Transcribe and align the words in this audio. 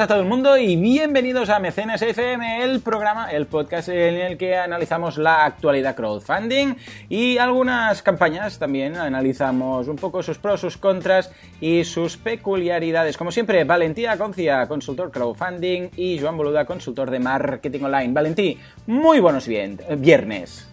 a 0.00 0.06
todo 0.06 0.20
el 0.20 0.26
mundo 0.26 0.56
y 0.56 0.76
bienvenidos 0.76 1.48
a 1.48 1.58
Mecenas 1.58 2.02
FM, 2.02 2.62
el 2.62 2.80
programa, 2.80 3.32
el 3.32 3.46
podcast 3.46 3.88
en 3.88 4.14
el 4.14 4.38
que 4.38 4.56
analizamos 4.56 5.18
la 5.18 5.44
actualidad 5.44 5.96
crowdfunding 5.96 6.74
y 7.08 7.38
algunas 7.38 8.00
campañas. 8.02 8.60
También 8.60 8.96
analizamos 8.96 9.88
un 9.88 9.96
poco 9.96 10.22
sus 10.22 10.38
pros, 10.38 10.60
sus 10.60 10.76
contras 10.76 11.32
y 11.60 11.82
sus 11.82 12.16
peculiaridades. 12.16 13.16
Como 13.16 13.32
siempre, 13.32 13.64
Valentía 13.64 14.16
Concia, 14.16 14.68
consultor 14.68 15.10
crowdfunding 15.10 15.88
y 15.96 16.20
Joan 16.20 16.36
Boluda, 16.36 16.64
consultor 16.64 17.10
de 17.10 17.18
marketing 17.18 17.80
online. 17.82 18.12
Valentí, 18.12 18.56
muy 18.86 19.18
buenos 19.18 19.48
viernes. 19.48 20.70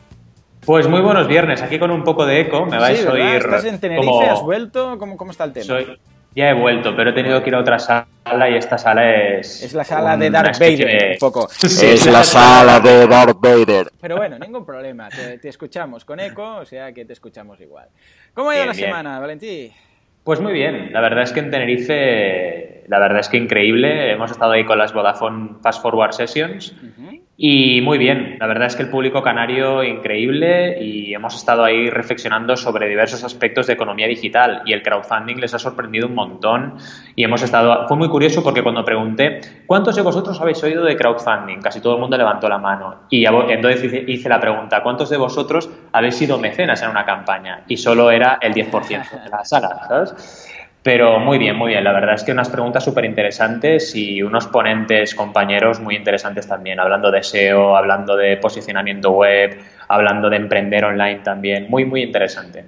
Pues 0.66 0.88
muy 0.88 1.02
buenos 1.02 1.28
viernes, 1.28 1.64
aquí 1.64 1.80
con 1.80 1.90
un 1.90 2.04
poco 2.04 2.28
de 2.28 2.42
eco, 2.42 2.66
me 2.68 2.78
vais 2.78 3.04
a 3.04 3.12
oír. 3.12 3.38
¿Estás 3.38 3.66
en 3.66 3.80
Tenerife? 3.80 4.26
¿Has 4.30 4.44
vuelto? 4.44 5.00
¿Cómo, 5.00 5.18
¿Cómo, 5.18 5.32
está 5.32 5.46
el 5.46 5.54
tema? 5.54 5.66
Soy... 5.66 5.98
Ya 6.36 6.50
he 6.50 6.54
vuelto, 6.54 6.94
pero 6.96 7.12
he 7.12 7.14
tenido 7.14 7.42
que 7.42 7.50
ir 7.50 7.56
a 7.56 7.60
otra 7.60 7.80
sala 7.80 8.50
y 8.50 8.56
esta 8.56 8.78
sala 8.78 9.10
es... 9.10 9.64
Es 9.64 9.74
la 9.74 9.86
sala 9.86 10.18
de 10.18 10.30
Darth 10.30 10.60
Vader, 10.60 11.12
un 11.14 11.18
poco. 11.18 11.48
es 11.64 12.06
la 12.08 12.26
sala 12.26 12.82
de 12.82 13.08
Darth 13.08 13.40
Vader. 13.40 13.88
Pero 14.02 14.18
bueno, 14.18 14.38
ningún 14.38 14.66
problema, 14.66 15.08
te, 15.10 15.48
escuchamos 15.48 16.04
con 16.04 16.20
eco, 16.20 16.58
o 16.58 16.66
sea 16.66 16.92
que 16.92 17.06
te 17.06 17.14
escuchamos 17.14 17.62
igual. 17.62 17.88
¿Cómo 18.34 18.50
ha 18.50 18.58
ido 18.58 18.66
la 18.66 18.74
semana, 18.74 19.18
Valentí? 19.20 19.72
Pues 20.26 20.42
muy 20.42 20.52
bien, 20.52 20.92
la 20.92 21.00
verdad 21.00 21.24
es 21.24 21.32
que 21.32 21.40
en 21.40 21.52
Tenerife, 21.52 22.84
la 22.88 23.00
verdad 23.00 23.20
es 23.20 23.30
que 23.30 23.38
increíble, 23.38 24.12
hemos 24.12 24.32
estado 24.32 24.52
ahí 24.52 24.66
con 24.66 24.78
las 24.78 24.92
Vodafone 24.92 25.56
Fast 25.62 25.82
Forward 25.82 26.14
Sessions 26.14 26.76
y 27.38 27.82
muy 27.82 27.98
bien, 27.98 28.38
la 28.40 28.48
verdad 28.48 28.68
es 28.68 28.78
que 28.78 28.84
el 28.84 28.90
público 28.90 29.22
canario 29.22 29.84
increíble 29.84 30.82
y 30.82 31.14
hemos 31.14 31.36
estado 31.36 31.66
ahí 31.66 31.90
reflexionando 31.90 32.56
sobre 32.56 32.88
diversos 32.88 33.26
aspectos 33.26 33.68
de 33.68 33.74
economía 33.74 34.08
digital 34.08 34.62
y 34.66 34.72
el 34.72 34.82
crowdfunding 34.82 35.36
les 35.36 35.54
ha 35.54 35.60
sorprendido 35.60 36.08
un 36.08 36.16
montón 36.16 36.76
y 37.14 37.26
hemos 37.26 37.42
estado, 37.44 37.90
fue 37.90 37.98
muy 37.98 38.08
curioso 38.08 38.42
porque 38.42 38.64
cuando 38.64 38.86
pregunté, 38.86 39.42
¿cuántos 39.66 39.98
de 39.98 40.02
vosotros 40.02 40.40
habéis 40.40 40.64
oído 40.64 40.86
de 40.86 40.96
crowdfunding? 40.96 41.60
Casi 41.60 41.82
todo 41.82 41.96
el 41.96 42.00
mundo 42.00 42.18
levantó 42.18 42.48
la 42.48 42.58
mano 42.58 43.02
y 43.10 43.26
entonces 43.26 44.04
hice 44.08 44.30
la 44.30 44.40
pregunta, 44.40 44.82
¿cuántos 44.82 45.10
de 45.10 45.18
vosotros 45.18 45.70
habéis 45.92 46.16
sido 46.16 46.38
mecenas 46.38 46.82
en 46.84 46.90
una 46.90 47.06
campaña? 47.06 47.64
Y 47.68 47.76
solo 47.76 48.12
era 48.12 48.38
el 48.40 48.54
10% 48.54 49.24
de 49.24 49.30
la 49.30 49.44
sala, 49.44 49.82
¿sabes? 49.90 50.52
Pero 50.86 51.20
muy 51.20 51.40
bien, 51.40 51.56
muy 51.56 51.70
bien. 51.70 51.84
La 51.84 51.94
verdad 51.94 52.14
es 52.14 52.24
que 52.24 52.32
unas 52.32 52.48
preguntas 52.48 52.84
súper 52.84 53.06
interesantes 53.06 53.96
y 53.96 54.22
unos 54.22 54.46
ponentes, 54.46 55.16
compañeros 55.16 55.80
muy 55.80 55.96
interesantes 55.96 56.48
también, 56.48 56.80
hablando 56.80 57.10
de 57.10 57.24
SEO, 57.24 57.76
hablando 57.76 58.16
de 58.16 58.38
posicionamiento 58.38 59.10
web, 59.10 59.58
hablando 59.88 60.30
de 60.30 60.36
emprender 60.38 60.86
online 60.86 61.22
también. 61.24 61.66
Muy, 61.72 61.86
muy 61.86 62.04
interesante. 62.04 62.66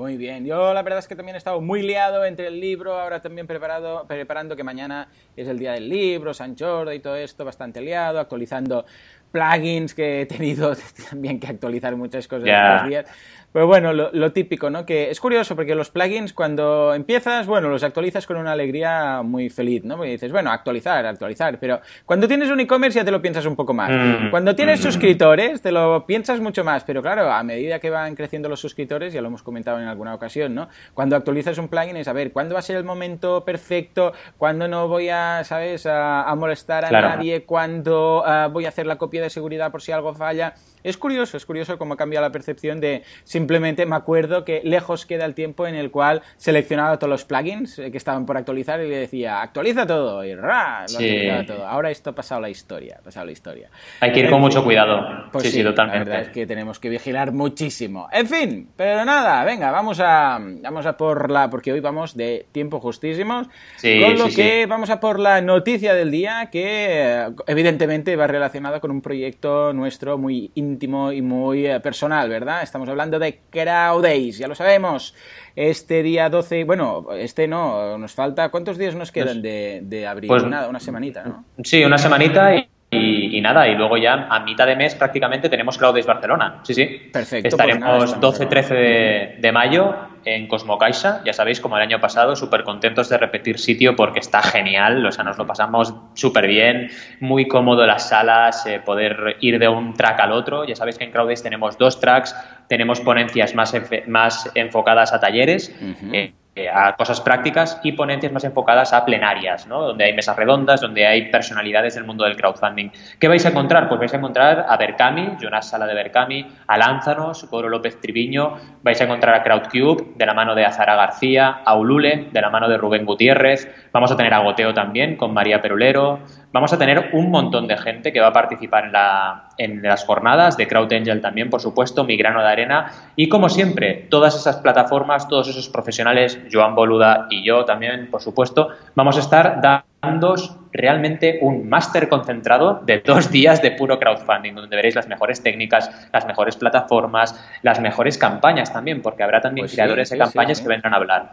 Muy 0.00 0.16
bien. 0.16 0.46
Yo 0.46 0.72
la 0.72 0.82
verdad 0.82 0.98
es 0.98 1.06
que 1.06 1.14
también 1.14 1.34
he 1.34 1.38
estado 1.38 1.60
muy 1.60 1.82
liado 1.82 2.24
entre 2.24 2.46
el 2.46 2.58
libro, 2.58 2.98
ahora 2.98 3.20
también 3.20 3.46
preparado, 3.46 4.06
preparando 4.08 4.56
que 4.56 4.64
mañana 4.64 5.08
es 5.36 5.46
el 5.46 5.58
día 5.58 5.72
del 5.72 5.90
libro, 5.90 6.32
San 6.32 6.56
Jordi 6.56 6.96
y 6.96 7.00
todo 7.00 7.16
esto, 7.16 7.44
bastante 7.44 7.82
liado, 7.82 8.18
actualizando 8.18 8.86
plugins 9.30 9.94
que 9.94 10.22
he 10.22 10.26
tenido 10.26 10.74
también 11.10 11.38
que 11.38 11.48
actualizar 11.48 11.94
muchas 11.96 12.26
cosas 12.26 12.48
estos 12.48 12.88
días. 12.88 13.06
Pero 13.52 13.66
bueno, 13.66 13.92
lo, 13.92 14.32
típico, 14.32 14.70
¿no? 14.70 14.86
Que 14.86 15.10
es 15.10 15.20
curioso 15.20 15.56
porque 15.56 15.74
los 15.74 15.90
plugins 15.90 16.32
cuando 16.32 16.94
empiezas, 16.94 17.48
bueno, 17.48 17.68
los 17.68 17.82
actualizas 17.82 18.26
con 18.26 18.36
una 18.36 18.52
alegría 18.52 19.22
muy 19.22 19.50
feliz, 19.50 19.84
¿no? 19.84 19.96
Porque 19.96 20.12
dices, 20.12 20.30
bueno, 20.30 20.52
actualizar, 20.52 21.04
actualizar, 21.04 21.58
pero 21.58 21.80
cuando 22.04 22.28
tienes 22.28 22.48
un 22.50 22.60
e-commerce 22.60 23.00
ya 23.00 23.04
te 23.04 23.10
lo 23.10 23.20
piensas 23.20 23.46
un 23.46 23.56
poco 23.56 23.74
más. 23.74 23.90
Mm. 23.90 24.30
Cuando 24.30 24.54
tienes 24.54 24.78
mm. 24.78 24.82
suscriptores 24.82 25.62
te 25.62 25.72
lo 25.72 26.06
piensas 26.06 26.38
mucho 26.40 26.62
más, 26.62 26.84
pero 26.84 27.02
claro, 27.02 27.30
a 27.30 27.42
medida 27.42 27.80
que 27.80 27.90
van 27.90 28.14
creciendo 28.14 28.48
los 28.48 28.60
suscriptores, 28.60 29.12
ya 29.12 29.20
lo 29.20 29.28
hemos 29.28 29.42
comentado 29.42 29.80
en 29.80 29.88
alguna 29.88 30.14
ocasión, 30.14 30.54
¿no? 30.54 30.68
Cuando 30.94 31.16
actualizas 31.16 31.58
un 31.58 31.66
plugin 31.66 31.96
es 31.96 32.06
a 32.06 32.12
ver, 32.12 32.30
¿cuándo 32.30 32.54
va 32.54 32.60
a 32.60 32.62
ser 32.62 32.76
el 32.76 32.84
momento 32.84 33.44
perfecto? 33.44 34.12
¿Cuándo 34.38 34.68
no 34.68 34.86
voy 34.86 35.08
a, 35.08 35.42
¿sabes?, 35.42 35.86
a, 35.86 36.32
molestar 36.36 36.84
a 36.84 36.90
nadie, 36.90 37.42
¿cuándo 37.42 38.22
ah, 38.24 38.48
voy 38.50 38.66
a 38.66 38.68
hacer 38.68 38.86
la 38.86 38.96
copia 38.96 39.20
de 39.20 39.30
seguridad 39.30 39.72
por 39.72 39.82
si 39.82 39.90
algo 39.92 40.14
falla. 40.14 40.54
Es 40.82 40.96
curioso, 40.96 41.36
es 41.36 41.46
curioso 41.46 41.78
cómo 41.78 41.96
cambia 41.96 42.20
la 42.20 42.30
percepción 42.30 42.80
de 42.80 43.02
simplemente 43.24 43.86
me 43.86 43.96
acuerdo 43.96 44.44
que 44.44 44.60
lejos 44.64 45.06
queda 45.06 45.24
el 45.24 45.34
tiempo 45.34 45.66
en 45.66 45.74
el 45.74 45.90
cual 45.90 46.22
seleccionaba 46.36 46.98
todos 46.98 47.10
los 47.10 47.24
plugins 47.24 47.78
eh, 47.78 47.90
que 47.90 47.98
estaban 47.98 48.26
por 48.26 48.36
actualizar 48.36 48.80
y 48.80 48.88
le 48.88 48.96
decía 48.96 49.42
actualiza 49.42 49.86
todo 49.86 50.24
y 50.24 50.34
ra, 50.34 50.86
lo 50.90 50.98
actualizaba 50.98 51.46
todo. 51.46 51.66
Ahora 51.66 51.90
esto 51.90 52.10
ha 52.10 52.14
pasado 52.14 52.40
la 52.40 52.50
historia, 52.50 52.96
ha 53.00 53.02
pasado 53.02 53.26
la 53.26 53.32
historia. 53.32 53.70
Hay 54.00 54.12
que 54.12 54.20
ir 54.20 54.30
con 54.30 54.40
mucho 54.40 54.64
cuidado. 54.64 55.28
Pues 55.32 55.44
sí, 55.44 55.50
sí, 55.50 55.62
totalmente. 55.62 55.98
La 55.98 56.04
verdad 56.04 56.28
es 56.28 56.28
que 56.28 56.46
tenemos 56.46 56.78
que 56.78 56.88
vigilar 56.88 57.32
muchísimo. 57.32 58.08
En 58.12 58.26
fin, 58.26 58.68
pero 58.76 59.04
nada, 59.04 59.44
venga, 59.44 59.70
vamos 59.70 60.00
a 60.00 60.38
vamos 60.40 60.86
a 60.86 60.96
por 60.96 61.30
la 61.30 61.50
porque 61.50 61.72
hoy 61.72 61.80
vamos 61.80 62.16
de 62.16 62.46
tiempo 62.52 62.80
justísimos, 62.80 63.48
con 63.82 64.18
lo 64.18 64.28
que 64.28 64.66
vamos 64.66 64.90
a 64.90 65.00
por 65.00 65.18
la 65.18 65.40
noticia 65.40 65.94
del 65.94 66.10
día 66.10 66.48
que 66.50 67.26
evidentemente 67.46 68.16
va 68.16 68.26
relacionada 68.26 68.80
con 68.80 68.90
un 68.90 69.00
proyecto 69.00 69.72
nuestro 69.72 70.18
muy 70.18 70.50
íntimo 70.70 71.12
y 71.12 71.22
muy 71.22 71.66
eh, 71.66 71.80
personal, 71.80 72.28
¿verdad? 72.28 72.62
Estamos 72.62 72.88
hablando 72.88 73.18
de 73.18 73.40
Crowdays, 73.50 74.38
ya 74.38 74.48
lo 74.48 74.54
sabemos. 74.54 75.14
Este 75.56 76.02
día 76.02 76.30
12, 76.30 76.64
bueno, 76.64 77.08
este 77.12 77.48
no, 77.48 77.98
nos 77.98 78.12
falta, 78.12 78.48
¿cuántos 78.50 78.78
días 78.78 78.94
nos 78.94 79.12
quedan 79.12 79.42
de, 79.42 79.80
de 79.82 80.06
abril? 80.06 80.28
Pues, 80.28 80.44
Nada, 80.44 80.68
una 80.68 80.80
semanita, 80.80 81.24
¿no? 81.24 81.44
Sí, 81.62 81.84
una 81.84 81.98
semanita 81.98 82.54
y, 82.90 83.29
nada, 83.40 83.68
y 83.68 83.74
luego 83.74 83.96
ya 83.96 84.26
a 84.30 84.40
mitad 84.40 84.66
de 84.66 84.76
mes 84.76 84.94
prácticamente 84.94 85.48
tenemos 85.48 85.78
Crowdays 85.78 86.06
Barcelona. 86.06 86.60
Sí, 86.62 86.74
sí. 86.74 87.10
Perfecto. 87.12 87.42
Pues 87.42 87.54
Estaremos 87.54 88.20
12-13 88.20 88.68
de, 88.68 89.36
de, 89.38 89.52
mayo 89.52 89.94
en 90.24 90.46
Cosmocaixa, 90.48 91.22
ya 91.24 91.32
sabéis, 91.32 91.60
como 91.60 91.76
el 91.76 91.82
año 91.82 92.00
pasado, 92.00 92.36
súper 92.36 92.62
contentos 92.62 93.08
de 93.08 93.18
repetir 93.18 93.58
sitio 93.58 93.96
porque 93.96 94.20
está 94.20 94.42
genial, 94.42 95.04
o 95.04 95.12
sea, 95.12 95.24
nos 95.24 95.38
lo 95.38 95.46
pasamos 95.46 95.94
súper 96.14 96.46
bien, 96.46 96.90
muy 97.20 97.48
cómodo 97.48 97.86
las 97.86 98.08
salas, 98.08 98.66
eh, 98.66 98.80
poder 98.84 99.36
ir 99.40 99.58
de 99.58 99.68
un 99.68 99.94
track 99.94 100.20
al 100.20 100.32
otro, 100.32 100.64
ya 100.64 100.76
sabéis 100.76 100.98
que 100.98 101.04
en 101.04 101.10
Crowdays 101.10 101.42
tenemos 101.42 101.78
dos 101.78 102.00
tracks, 102.00 102.34
tenemos 102.68 103.00
ponencias 103.00 103.54
más, 103.54 103.74
más 104.06 104.50
enfocadas 104.54 105.12
a 105.12 105.20
talleres, 105.20 105.74
eh, 106.12 106.32
a 106.68 106.96
cosas 106.96 107.20
prácticas 107.20 107.80
y 107.82 107.92
ponencias 107.92 108.32
más 108.32 108.44
enfocadas 108.44 108.92
a 108.92 109.04
plenarias, 109.04 109.66
¿no? 109.66 109.82
donde 109.82 110.04
hay 110.04 110.12
mesas 110.12 110.36
redondas, 110.36 110.80
donde 110.80 111.06
hay 111.06 111.30
personalidades 111.30 111.94
del 111.94 112.04
mundo 112.04 112.24
del 112.24 112.36
crowdfunding. 112.36 112.90
¿Qué 113.18 113.28
vais 113.28 113.44
a 113.46 113.50
encontrar? 113.50 113.88
Pues 113.88 114.00
vais 114.00 114.14
a 114.14 114.16
encontrar 114.16 114.66
a 114.68 114.76
Berkami, 114.76 115.36
Jonas 115.40 115.68
Sala 115.68 115.86
de 115.86 115.94
Berkami, 115.94 116.46
a 116.66 116.78
Lánzanos, 116.78 117.44
Coro 117.44 117.68
López 117.68 118.00
Triviño, 118.00 118.56
vais 118.82 119.00
a 119.00 119.04
encontrar 119.04 119.34
a 119.34 119.42
Crowdcube 119.42 120.14
de 120.16 120.26
la 120.26 120.34
mano 120.34 120.54
de 120.54 120.64
Azara 120.64 120.94
García, 120.96 121.60
a 121.64 121.76
Ulule 121.76 122.28
de 122.32 122.40
la 122.40 122.50
mano 122.50 122.68
de 122.68 122.76
Rubén 122.76 123.04
Gutiérrez, 123.04 123.68
vamos 123.92 124.10
a 124.10 124.16
tener 124.16 124.34
a 124.34 124.38
Goteo 124.38 124.74
también 124.74 125.16
con 125.16 125.32
María 125.32 125.60
Perulero, 125.60 126.20
vamos 126.52 126.72
a 126.72 126.78
tener 126.78 127.10
un 127.12 127.30
montón 127.30 127.66
de 127.66 127.76
gente 127.76 128.12
que 128.12 128.20
va 128.20 128.28
a 128.28 128.32
participar 128.32 128.86
en, 128.86 128.92
la, 128.92 129.48
en 129.56 129.82
las 129.82 130.04
jornadas, 130.04 130.56
de 130.56 130.66
CrowdAngel 130.66 131.20
también, 131.20 131.50
por 131.50 131.60
supuesto, 131.60 132.04
Migrano 132.04 132.40
de 132.40 132.48
Arena 132.48 132.92
y 133.16 133.28
como 133.28 133.48
siempre, 133.48 134.06
todas 134.10 134.34
esas 134.34 134.56
plataformas, 134.56 135.28
todos 135.28 135.48
esos 135.48 135.68
profesionales 135.68 136.40
Joan 136.50 136.74
Boluda 136.74 137.26
y 137.30 137.44
yo 137.44 137.64
también, 137.64 138.10
por 138.10 138.22
supuesto, 138.22 138.68
vamos 138.94 139.16
a 139.16 139.20
estar 139.20 139.60
dando 139.60 140.34
realmente 140.72 141.38
un 141.42 141.68
máster 141.68 142.08
concentrado 142.08 142.80
de 142.84 143.00
dos 143.00 143.30
días 143.30 143.60
de 143.60 143.72
puro 143.72 143.98
crowdfunding, 143.98 144.54
donde 144.54 144.76
veréis 144.76 144.94
las 144.94 145.08
mejores 145.08 145.42
técnicas, 145.42 146.08
las 146.12 146.26
mejores 146.26 146.56
plataformas, 146.56 147.38
las 147.62 147.80
mejores 147.80 148.16
campañas 148.18 148.72
también, 148.72 149.02
porque 149.02 149.22
habrá 149.22 149.40
también 149.40 149.64
pues 149.64 149.74
creadores 149.74 150.10
de 150.10 150.18
campañas 150.18 150.60
que 150.60 150.68
vendrán 150.68 150.94
a 150.94 150.96
hablar. 150.96 151.32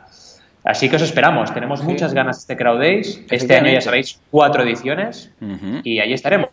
Así 0.68 0.90
que 0.90 0.98
os 0.98 1.02
esperamos. 1.02 1.54
Tenemos 1.54 1.82
muchas 1.82 2.14
ganas 2.14 2.46
de 2.46 2.58
Crowd 2.58 2.80
Days. 2.80 3.24
Este 3.32 3.56
año, 3.56 3.72
ya 3.72 3.80
sabéis, 3.80 4.20
cuatro 4.30 4.64
ediciones 4.64 5.32
y 5.84 6.00
ahí 6.00 6.12
estaremos. 6.12 6.50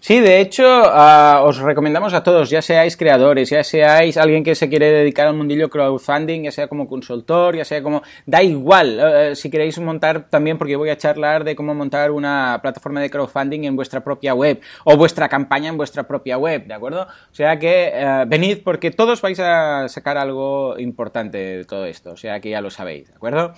Sí, 0.00 0.18
de 0.18 0.40
hecho, 0.40 0.64
ah, 0.66 1.42
os 1.44 1.58
recomendamos 1.58 2.12
a 2.12 2.24
todos, 2.24 2.50
ya 2.50 2.60
seáis 2.60 2.96
creadores, 2.96 3.50
ya 3.50 3.62
seáis 3.62 4.16
alguien 4.16 4.42
que 4.42 4.56
se 4.56 4.68
quiere 4.68 4.90
dedicar 4.90 5.28
al 5.28 5.34
mundillo 5.34 5.70
crowdfunding, 5.70 6.42
ya 6.42 6.50
sea 6.50 6.66
como 6.66 6.88
consultor, 6.88 7.54
ya 7.54 7.64
sea 7.64 7.84
como... 7.84 8.02
Da 8.26 8.42
igual, 8.42 8.98
eh, 9.00 9.36
si 9.36 9.48
queréis 9.48 9.78
montar 9.78 10.28
también, 10.28 10.58
porque 10.58 10.74
voy 10.74 10.90
a 10.90 10.98
charlar 10.98 11.44
de 11.44 11.54
cómo 11.54 11.72
montar 11.72 12.10
una 12.10 12.58
plataforma 12.62 13.00
de 13.00 13.10
crowdfunding 13.10 13.62
en 13.62 13.76
vuestra 13.76 14.02
propia 14.02 14.34
web 14.34 14.60
o 14.84 14.96
vuestra 14.96 15.28
campaña 15.28 15.68
en 15.68 15.76
vuestra 15.76 16.02
propia 16.02 16.36
web, 16.36 16.66
¿de 16.66 16.74
acuerdo? 16.74 17.02
O 17.02 17.34
sea 17.34 17.60
que 17.60 17.92
eh, 17.94 18.24
venid 18.26 18.58
porque 18.64 18.90
todos 18.90 19.22
vais 19.22 19.38
a 19.38 19.88
sacar 19.88 20.18
algo 20.18 20.76
importante 20.80 21.38
de 21.38 21.64
todo 21.64 21.86
esto, 21.86 22.10
o 22.10 22.16
sea 22.16 22.40
que 22.40 22.50
ya 22.50 22.60
lo 22.60 22.70
sabéis, 22.70 23.08
¿de 23.08 23.14
acuerdo? 23.14 23.51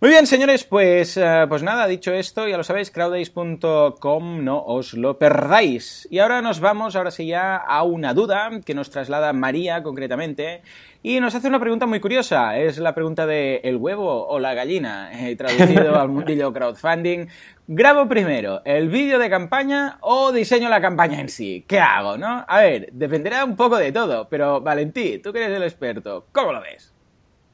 Muy 0.00 0.10
bien, 0.10 0.26
señores, 0.26 0.64
pues, 0.64 1.16
eh, 1.16 1.46
pues 1.48 1.62
nada, 1.62 1.86
dicho 1.86 2.12
esto, 2.12 2.46
ya 2.46 2.58
lo 2.58 2.64
sabéis, 2.64 2.90
crowdays.com, 2.90 4.44
no 4.44 4.62
os 4.62 4.92
lo 4.92 5.18
perdáis. 5.18 6.06
Y 6.10 6.18
ahora 6.18 6.42
nos 6.42 6.60
vamos, 6.60 6.94
ahora 6.94 7.10
sí 7.10 7.26
ya, 7.26 7.56
a 7.56 7.84
una 7.84 8.12
duda 8.12 8.50
que 8.66 8.74
nos 8.74 8.90
traslada 8.90 9.32
María 9.32 9.82
concretamente. 9.82 10.62
Y 11.02 11.20
nos 11.20 11.34
hace 11.34 11.48
una 11.48 11.60
pregunta 11.60 11.86
muy 11.86 12.00
curiosa. 12.00 12.58
Es 12.58 12.76
la 12.78 12.94
pregunta 12.94 13.24
de 13.24 13.62
¿el 13.64 13.76
huevo 13.76 14.26
o 14.26 14.38
la 14.38 14.52
gallina? 14.52 15.10
Eh, 15.12 15.36
traducido 15.36 15.98
al 15.98 16.08
mundillo 16.08 16.52
crowdfunding. 16.52 17.28
¿Grabo 17.66 18.08
primero 18.08 18.60
el 18.64 18.90
vídeo 18.90 19.18
de 19.18 19.30
campaña 19.30 19.96
o 20.00 20.32
diseño 20.32 20.68
la 20.68 20.82
campaña 20.82 21.20
en 21.20 21.30
sí? 21.30 21.64
¿Qué 21.66 21.78
hago, 21.78 22.18
no? 22.18 22.44
A 22.46 22.60
ver, 22.60 22.90
dependerá 22.92 23.44
un 23.44 23.56
poco 23.56 23.78
de 23.78 23.90
todo, 23.90 24.28
pero 24.28 24.60
Valentí, 24.60 25.18
tú 25.18 25.32
que 25.32 25.44
eres 25.44 25.56
el 25.56 25.62
experto, 25.62 26.26
¿cómo 26.32 26.52
lo 26.52 26.60
ves? 26.60 26.93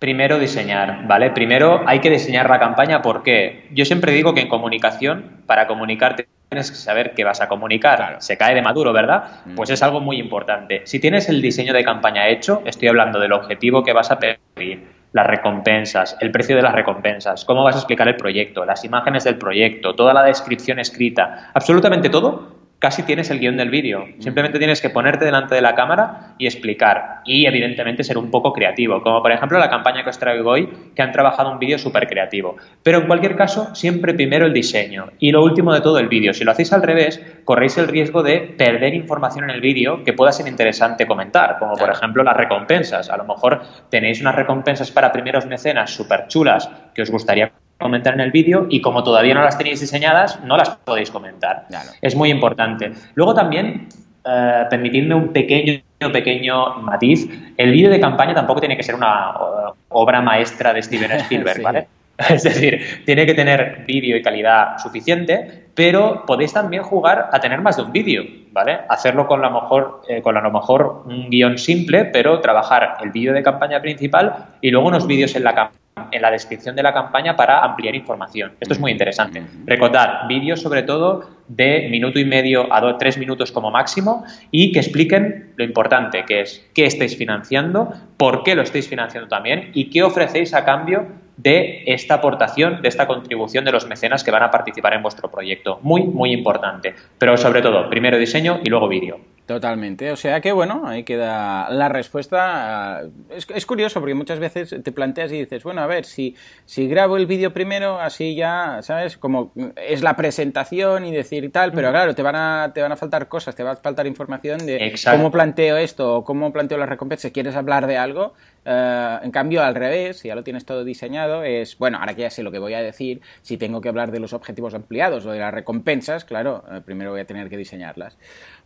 Primero 0.01 0.39
diseñar, 0.39 1.07
¿vale? 1.07 1.31
Primero 1.31 1.83
hay 1.87 2.01
que 2.01 2.09
diseñar 2.09 2.49
la 2.49 2.59
campaña 2.59 3.03
porque 3.03 3.69
yo 3.71 3.85
siempre 3.85 4.13
digo 4.13 4.33
que 4.33 4.41
en 4.41 4.49
comunicación, 4.49 5.43
para 5.45 5.67
comunicarte 5.67 6.27
tienes 6.49 6.71
que 6.71 6.79
saber 6.79 7.13
qué 7.15 7.23
vas 7.23 7.43
a 7.43 7.49
comunicar. 7.49 8.17
Se 8.21 8.39
cae 8.39 8.55
de 8.55 8.63
maduro, 8.63 8.95
¿verdad? 8.95 9.43
Mm. 9.45 9.57
Pues 9.57 9.69
es 9.69 9.83
algo 9.83 10.01
muy 10.01 10.19
importante. 10.19 10.81
Si 10.85 11.01
tienes 11.01 11.29
el 11.29 11.43
diseño 11.43 11.75
de 11.75 11.85
campaña 11.85 12.29
hecho, 12.29 12.63
estoy 12.65 12.89
hablando 12.89 13.21
del 13.21 13.33
objetivo 13.33 13.85
que 13.85 13.93
vas 13.93 14.11
a 14.11 14.19
pedir, 14.19 14.85
las 15.13 15.27
recompensas, 15.27 16.17
el 16.21 16.31
precio 16.31 16.57
de 16.57 16.63
las 16.63 16.73
recompensas, 16.73 17.45
cómo 17.45 17.63
vas 17.63 17.75
a 17.75 17.79
explicar 17.81 18.09
el 18.09 18.17
proyecto, 18.17 18.65
las 18.65 18.85
imágenes 18.85 19.25
del 19.25 19.37
proyecto, 19.37 19.95
toda 19.95 20.15
la 20.15 20.23
descripción 20.23 20.79
escrita, 20.79 21.51
absolutamente 21.53 22.09
todo, 22.09 22.60
casi 22.81 23.03
tienes 23.03 23.31
el 23.31 23.39
guion 23.39 23.59
del 23.59 23.71
vídeo. 23.71 24.07
Simplemente 24.19 24.59
tienes 24.59 24.81
que 24.81 24.91
ponerte 24.91 25.27
delante 25.27 25.55
de 25.55 25.61
la 25.61 25.75
cámara 25.75 26.35
y 26.39 26.47
explicar. 26.47 27.21
Y 27.25 27.47
evidentemente 27.47 28.03
ser 28.03 28.19
un 28.19 28.31
poco 28.31 28.53
creativo, 28.53 29.03
como 29.03 29.23
por 29.23 29.31
ejemplo 29.31 29.59
la 29.59 29.69
campaña 29.71 30.03
que 30.03 30.11
os 30.11 30.19
traigo 30.19 30.51
hoy, 30.51 30.69
que 30.97 31.03
han 31.03 31.13
trabajado 31.13 31.53
un 31.53 31.59
vídeo 31.59 31.79
súper 31.79 32.09
creativo. 32.09 32.57
Pero 32.83 32.99
en 32.99 33.07
cualquier 33.07 33.37
caso, 33.37 33.75
siempre 33.75 34.15
primero 34.15 34.47
el 34.47 34.55
diseño 34.55 35.11
y 35.19 35.31
lo 35.31 35.45
último 35.45 35.75
de 35.75 35.83
todo 35.83 35.99
el 35.99 36.09
vídeo. 36.09 36.33
Si 36.33 36.43
lo 36.43 36.53
hacéis 36.53 36.73
al 36.73 36.83
revés, 36.83 37.23
corréis 37.45 37.77
el 37.77 37.87
riesgo 37.87 38.23
de 38.23 38.41
perder 38.41 38.95
información 38.95 39.45
en 39.45 39.51
el 39.51 39.61
vídeo 39.61 40.03
que 40.03 40.15
pueda 40.15 40.33
ser 40.33 40.49
interesante 40.49 41.07
comentar, 41.07 41.59
como 41.59 41.75
por 41.75 41.91
ejemplo 41.91 42.25
las 42.25 42.37
recompensas. 42.37 43.11
A 43.11 43.17
lo 43.19 43.25
mejor 43.25 43.61
tenéis 43.91 44.23
unas 44.23 44.35
recompensas 44.35 44.91
para 44.91 45.13
primeros 45.13 45.45
mecenas 45.45 45.91
súper 45.91 46.29
chulas 46.29 46.71
que 46.95 47.03
os 47.03 47.11
gustaría 47.11 47.53
comentar 47.81 48.15
en 48.15 48.21
el 48.21 48.31
vídeo 48.31 48.67
y 48.71 48.81
como 48.81 49.03
todavía 49.03 49.35
no 49.35 49.43
las 49.43 49.59
tenéis 49.59 49.81
diseñadas, 49.81 50.41
no 50.45 50.57
las 50.57 50.71
podéis 50.71 51.11
comentar. 51.11 51.65
Claro. 51.69 51.89
Es 52.01 52.15
muy 52.15 52.31
importante. 52.31 52.93
Luego 53.15 53.35
también, 53.35 53.89
eh, 54.25 54.65
permitidme 54.71 55.15
un 55.15 55.29
pequeño, 55.29 55.83
pequeño 56.13 56.77
matiz, 56.83 57.29
el 57.57 57.73
vídeo 57.73 57.91
de 57.91 57.99
campaña 58.01 58.35
tampoco 58.35 58.61
tiene 58.61 58.77
que 58.77 58.83
ser 58.83 58.95
una 58.95 59.31
eh, 59.35 59.73
obra 59.89 60.21
maestra 60.21 60.73
de 60.73 60.83
Steven 60.83 61.11
Spielberg, 61.21 61.57
Sí. 61.57 61.63
¿vale? 61.63 61.89
Es 62.29 62.43
decir, 62.43 63.03
tiene 63.07 63.25
que 63.25 63.33
tener 63.33 63.85
vídeo 63.87 64.15
y 64.15 64.21
calidad 64.21 64.77
suficiente, 64.77 65.69
pero 65.75 66.25
podéis 66.27 66.53
también 66.53 66.83
jugar 66.83 67.31
a 67.33 67.41
tener 67.41 67.63
más 67.63 67.79
de 67.79 67.83
un 67.85 67.93
vídeo, 67.93 68.25
¿vale? 68.53 68.81
Hacerlo 68.91 69.27
con, 69.27 69.41
la 69.41 69.49
mejor, 69.49 70.03
eh, 70.07 70.21
con 70.21 70.37
a 70.37 70.43
lo 70.43 70.51
mejor 70.51 71.05
un 71.07 71.31
guion 71.31 71.57
simple, 71.57 72.05
pero 72.05 72.41
trabajar 72.41 72.99
el 73.03 73.09
vídeo 73.11 73.33
de 73.33 73.43
campaña 73.43 73.81
principal 73.81 74.49
y 74.61 74.71
luego 74.71 74.89
unos 74.89 75.07
vídeos 75.07 75.35
en 75.35 75.45
la 75.45 75.55
cam- 75.55 75.71
en 76.11 76.23
la 76.23 76.31
descripción 76.31 76.75
de 76.77 76.83
la 76.83 76.93
campaña 76.93 77.37
para 77.37 77.65
ampliar 77.65 77.95
información. 77.95 78.53
Esto 78.61 78.75
es 78.75 78.81
muy 78.81 78.93
interesante. 78.93 79.43
Recordad, 79.67 80.27
vídeos 80.29 80.61
sobre 80.61 80.83
todo 80.83 81.29
de 81.49 81.89
minuto 81.91 82.19
y 82.19 82.25
medio 82.25 82.73
a 82.73 82.81
do- 82.81 82.97
tres 82.97 83.19
minutos 83.19 83.51
como 83.53 83.71
máximo 83.71 84.25
y 84.51 84.73
que 84.73 84.79
expliquen 84.81 85.53
lo 85.57 85.65
importante 85.65 86.25
que 86.25 86.41
es 86.43 86.65
qué 86.75 86.87
estáis 86.87 87.17
financiando, 87.17 87.93
por 88.17 88.45
qué 88.45 88.55
lo 88.55 88.63
estáis 88.63 88.89
financiando 88.89 89.29
también 89.29 89.71
y 89.75 89.91
qué 89.91 90.03
ofrecéis 90.03 90.55
a 90.55 90.65
cambio 90.65 91.07
de 91.37 91.85
esta 91.87 92.15
aportación, 92.15 92.83
de 92.83 92.89
esta 92.89 93.07
contribución 93.07 93.65
de 93.65 93.73
los 93.73 93.87
mecenas 93.87 94.23
que 94.23 94.31
van 94.31 94.43
a 94.43 94.51
participar 94.51 94.93
en 94.93 95.03
vuestro 95.03 95.31
proyecto. 95.31 95.79
Muy, 95.83 96.03
muy 96.03 96.33
importante. 96.33 96.95
Pero 97.19 97.37
sobre 97.39 97.63
todo, 97.63 97.89
primero 97.89 98.19
diseño 98.19 98.61
y 98.63 98.69
luego 98.69 98.89
vídeo. 98.89 99.19
Totalmente. 99.51 100.13
O 100.13 100.17
sea 100.17 100.41
que, 100.41 100.53
bueno, 100.53 100.83
ahí 100.87 101.03
queda 101.03 101.69
la 101.71 101.89
respuesta. 101.89 103.03
Es, 103.31 103.49
es 103.53 103.67
curioso 103.67 103.99
porque 103.99 104.15
muchas 104.15 104.39
veces 104.39 104.77
te 104.85 104.93
planteas 104.93 105.33
y 105.33 105.41
dices, 105.41 105.65
bueno, 105.65 105.81
a 105.83 105.89
ver, 105.89 106.05
si, 106.05 106.37
si 106.67 106.87
grabo 106.87 107.17
el 107.17 107.27
vídeo 107.27 107.53
primero, 107.53 107.99
así 107.99 108.37
ya, 108.37 108.79
¿sabes? 108.83 109.17
Como 109.17 109.51
es 109.75 110.03
la 110.03 110.15
presentación 110.15 111.05
y 111.05 111.11
decir 111.11 111.51
tal, 111.51 111.73
pero 111.73 111.91
claro, 111.91 112.15
te 112.15 112.23
van 112.23 112.37
a, 112.37 112.71
te 112.73 112.81
van 112.81 112.93
a 112.93 112.97
faltar 112.97 113.27
cosas, 113.27 113.57
te 113.57 113.65
va 113.65 113.73
a 113.73 113.77
faltar 113.77 114.07
información 114.07 114.65
de 114.65 114.87
Exacto. 114.87 115.19
cómo 115.19 115.33
planteo 115.33 115.79
esto 115.79 116.19
o 116.19 116.25
cómo 116.25 116.53
planteo 116.53 116.79
las 116.79 116.89
recompensas. 116.89 117.33
¿Quieres 117.33 117.57
hablar 117.57 117.89
de 117.89 117.97
algo? 117.97 118.35
Eh, 118.65 119.19
en 119.23 119.31
cambio, 119.31 119.63
al 119.63 119.75
revés, 119.75 120.19
si 120.19 120.29
ya 120.29 120.35
lo 120.35 120.45
tienes 120.45 120.65
todo 120.65 120.85
diseñado, 120.85 121.43
es, 121.45 121.79
bueno, 121.79 121.99
ahora 121.99 122.15
que 122.15 122.23
ya 122.23 122.31
sé 122.31 122.43
lo 122.43 122.51
que 122.51 122.59
voy 122.59 122.75
a 122.75 122.83
decir, 122.83 123.21
si 123.43 123.57
tengo 123.57 123.81
que 123.81 123.89
hablar 123.89 124.11
de 124.11 124.21
los 124.21 124.33
objetivos 124.33 124.75
ampliados 124.75 125.25
o 125.27 125.33
de 125.33 125.39
las 125.39 125.53
recompensas, 125.53 126.25
claro, 126.25 126.65
eh, 126.71 126.81
primero 126.85 127.11
voy 127.11 127.21
a 127.21 127.25
tener 127.25 127.49
que 127.49 127.57
diseñarlas. 127.57 128.19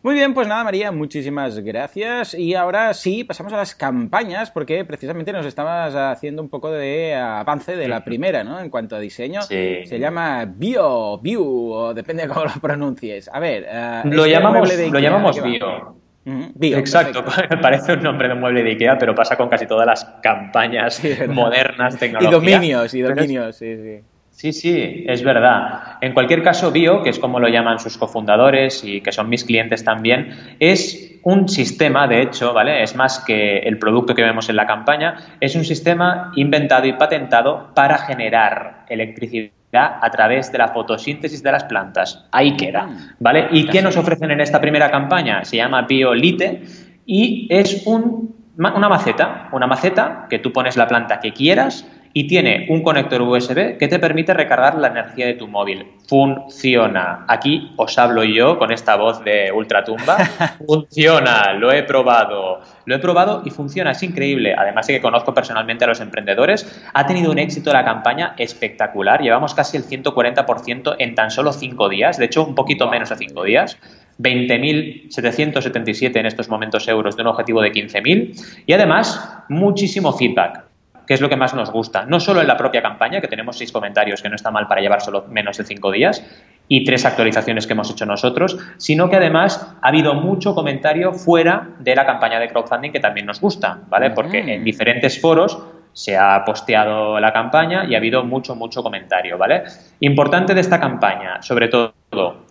Muy 0.02 0.14
bien, 0.14 0.35
pues 0.35 0.46
nada, 0.46 0.64
María, 0.64 0.93
muchísimas 0.93 1.58
gracias. 1.61 2.35
Y 2.35 2.55
ahora 2.55 2.93
sí, 2.93 3.25
pasamos 3.25 3.52
a 3.55 3.56
las 3.56 3.75
campañas, 3.75 4.50
porque 4.50 4.85
precisamente 4.85 5.32
nos 5.32 5.46
estabas 5.46 5.94
haciendo 5.94 6.43
un 6.43 6.50
poco 6.50 6.70
de 6.70 7.14
avance 7.14 7.75
de 7.75 7.88
la 7.88 8.05
primera, 8.05 8.44
¿no? 8.44 8.61
En 8.61 8.69
cuanto 8.69 8.96
a 8.96 9.00
diseño. 9.00 9.41
Sí. 9.43 9.87
Se 9.87 9.99
llama 9.99 10.44
Bio, 10.44 11.19
View, 11.19 11.73
o 11.73 11.94
depende 11.94 12.25
de 12.25 12.29
cómo 12.29 12.44
lo 12.44 12.61
pronuncies. 12.61 13.31
A 13.32 13.41
ver, 13.41 13.67
eh, 13.67 14.02
Lo 14.05 14.26
este 14.26 14.31
llamamos, 14.31 14.76
de 14.76 14.91
lo 14.91 14.99
llamamos 14.99 15.43
bio. 15.43 16.04
Bio, 16.25 16.79
Exacto, 16.79 17.25
perfecto. 17.25 17.59
parece 17.62 17.93
un 17.93 18.03
nombre 18.03 18.29
de 18.29 18.35
un 18.35 18.41
mueble 18.41 18.62
de 18.62 18.71
Ikea, 18.71 18.97
pero 18.99 19.15
pasa 19.15 19.37
con 19.37 19.49
casi 19.49 19.67
todas 19.67 19.87
las 19.87 20.05
campañas 20.23 21.03
modernas, 21.29 21.94
Y 21.97 21.99
tecnología. 21.99 22.31
dominios, 22.31 22.94
y 22.94 23.03
dominios, 23.03 23.56
sí, 23.56 23.76
sí. 23.76 24.00
Sí, 24.31 24.53
sí, 24.53 25.05
es 25.06 25.23
verdad. 25.23 25.99
En 26.00 26.12
cualquier 26.12 26.43
caso, 26.43 26.73
Bio, 26.73 27.03
que 27.05 27.11
es 27.11 27.21
como 27.21 27.38
lo 27.38 27.49
llaman 27.49 27.79
sus 27.79 27.97
cofundadores 27.97 28.82
y 28.82 29.00
que 29.00 29.12
son 29.12 29.29
mis 29.29 29.44
clientes 29.44 29.85
también, 29.85 30.56
es 30.59 31.21
un 31.23 31.49
sistema, 31.49 32.09
de 32.09 32.23
hecho, 32.23 32.53
¿vale? 32.53 32.82
Es 32.82 32.97
más 32.97 33.20
que 33.25 33.59
el 33.59 33.79
producto 33.79 34.12
que 34.15 34.23
vemos 34.23 34.49
en 34.49 34.56
la 34.56 34.67
campaña, 34.67 35.37
es 35.41 35.55
un 35.55 35.65
sistema 35.65 36.32
inventado 36.35 36.87
y 36.87 36.94
patentado 36.94 37.70
para 37.75 37.97
generar 37.99 38.85
electricidad 38.88 39.50
a 39.75 40.11
través 40.11 40.50
de 40.53 40.59
la 40.59 40.69
fotosíntesis 40.69 41.43
de 41.43 41.53
las 41.53 41.65
plantas. 41.65 42.25
Ahí 42.32 42.56
queda, 42.56 42.88
¿vale? 43.19 43.49
¿Y 43.50 43.67
qué 43.67 43.82
nos 43.82 43.97
ofrecen 43.97 44.31
en 44.31 44.41
esta 44.41 44.61
primera 44.61 44.91
campaña? 44.91 45.44
Se 45.44 45.56
llama 45.56 45.82
Biolite 45.82 46.62
y 47.06 47.47
es 47.50 47.87
un, 47.87 48.35
una 48.56 48.88
maceta, 48.88 49.49
una 49.53 49.67
maceta 49.67 50.26
que 50.31 50.38
tú 50.38 50.53
pones 50.53 50.76
la 50.76 50.87
planta 50.87 51.21
que 51.21 51.32
quieras 51.32 51.87
y 52.17 52.29
tiene 52.29 52.67
un 52.69 52.83
conector 52.83 53.21
USB 53.21 53.77
que 53.77 53.89
te 53.89 53.99
permite 53.99 54.33
recargar 54.33 54.77
la 54.77 54.87
energía 54.87 55.27
de 55.27 55.35
tu 55.35 55.49
móvil. 55.49 55.85
Funciona. 56.07 57.25
Aquí 57.27 57.73
os 57.77 57.99
hablo 57.99 58.23
yo 58.23 58.57
con 58.57 58.71
esta 58.71 58.95
voz 58.95 59.25
de 59.25 59.51
ultratumba. 59.51 60.19
Funciona, 60.67 61.53
lo 61.55 61.73
he 61.73 61.83
probado. 61.83 62.61
Lo 62.87 62.94
he 62.94 63.01
probado 63.01 63.43
y 63.44 63.51
funciona, 63.51 63.91
es 63.91 64.03
increíble. 64.03 64.55
Además 64.56 64.87
de 64.87 64.93
que 64.94 65.01
conozco 65.01 65.35
personalmente 65.35 65.85
a 65.85 65.89
los 65.89 66.01
emprendedores, 66.01 66.83
ha 66.93 67.06
tenido 67.06 67.33
un 67.33 67.39
éxito 67.39 67.73
la 67.73 67.85
campaña 67.85 68.35
espectacular. 68.39 69.21
Llevamos 69.21 69.55
casi 69.55 69.77
el 69.77 69.85
140% 69.85 70.97
en 70.99 71.15
tan 71.17 71.31
solo 71.33 71.53
5 71.53 71.89
días, 71.89 72.19
de 72.19 72.27
hecho 72.27 72.44
un 72.44 72.55
poquito 72.55 72.89
menos 72.89 73.09
de 73.09 73.17
5 73.17 73.43
días. 73.43 73.79
20.777 74.21 76.17
en 76.17 76.27
estos 76.27 76.49
momentos 76.49 76.87
euros 76.87 77.17
de 77.17 77.23
un 77.23 77.29
objetivo 77.29 77.61
de 77.61 77.73
15.000 77.73 78.63
y 78.65 78.73
además 78.73 79.43
muchísimo 79.49 80.13
feedback 80.13 80.63
que 81.06 81.15
es 81.15 81.20
lo 81.20 81.29
que 81.29 81.37
más 81.37 81.55
nos 81.55 81.70
gusta. 81.70 82.05
No 82.06 82.20
solo 82.20 82.41
en 82.41 82.46
la 82.46 82.56
propia 82.56 82.82
campaña, 82.82 83.20
que 83.20 83.29
tenemos 83.29 83.58
seis 83.58 83.73
comentarios, 83.73 84.23
que 84.23 84.29
no 84.29 84.37
está 84.37 84.51
mal 84.51 84.67
para 84.67 84.81
llevar 84.81 85.01
solo 85.01 85.25
menos 85.29 85.58
de 85.58 85.65
cinco 85.65 85.91
días, 85.91 86.25
y 86.69 86.84
tres 86.84 87.05
actualizaciones 87.05 87.67
que 87.67 87.75
hemos 87.75 87.91
hecho 87.91 88.06
nosotros, 88.06 88.58
sino 88.79 89.11
que 89.11 89.17
además 89.17 89.75
ha 89.81 89.89
habido 89.89 90.15
mucho 90.15 90.55
comentario 90.55 91.13
fuera 91.13 91.69
de 91.79 91.94
la 91.94 92.06
campaña 92.06 92.41
de 92.41 92.49
crowdfunding 92.49 92.91
que 92.91 93.01
también 93.01 93.27
nos 93.27 93.41
gusta, 93.41 93.81
¿vale? 93.89 94.11
Porque 94.11 94.39
en 94.39 94.65
diferentes 94.65 95.20
foros 95.20 95.58
se 95.93 96.17
ha 96.17 96.44
posteado 96.44 97.20
la 97.20 97.32
campaña 97.32 97.84
y 97.84 97.94
ha 97.94 97.99
habido 97.99 98.25
mucho, 98.25 98.56
mucho 98.56 98.82
comentario, 98.82 99.39
¿vale? 99.39 99.63
Importante 100.01 100.53
de 100.55 100.61
esta 100.61 100.81
campaña, 100.81 101.41
sobre 101.41 101.69
todo, 101.69 101.94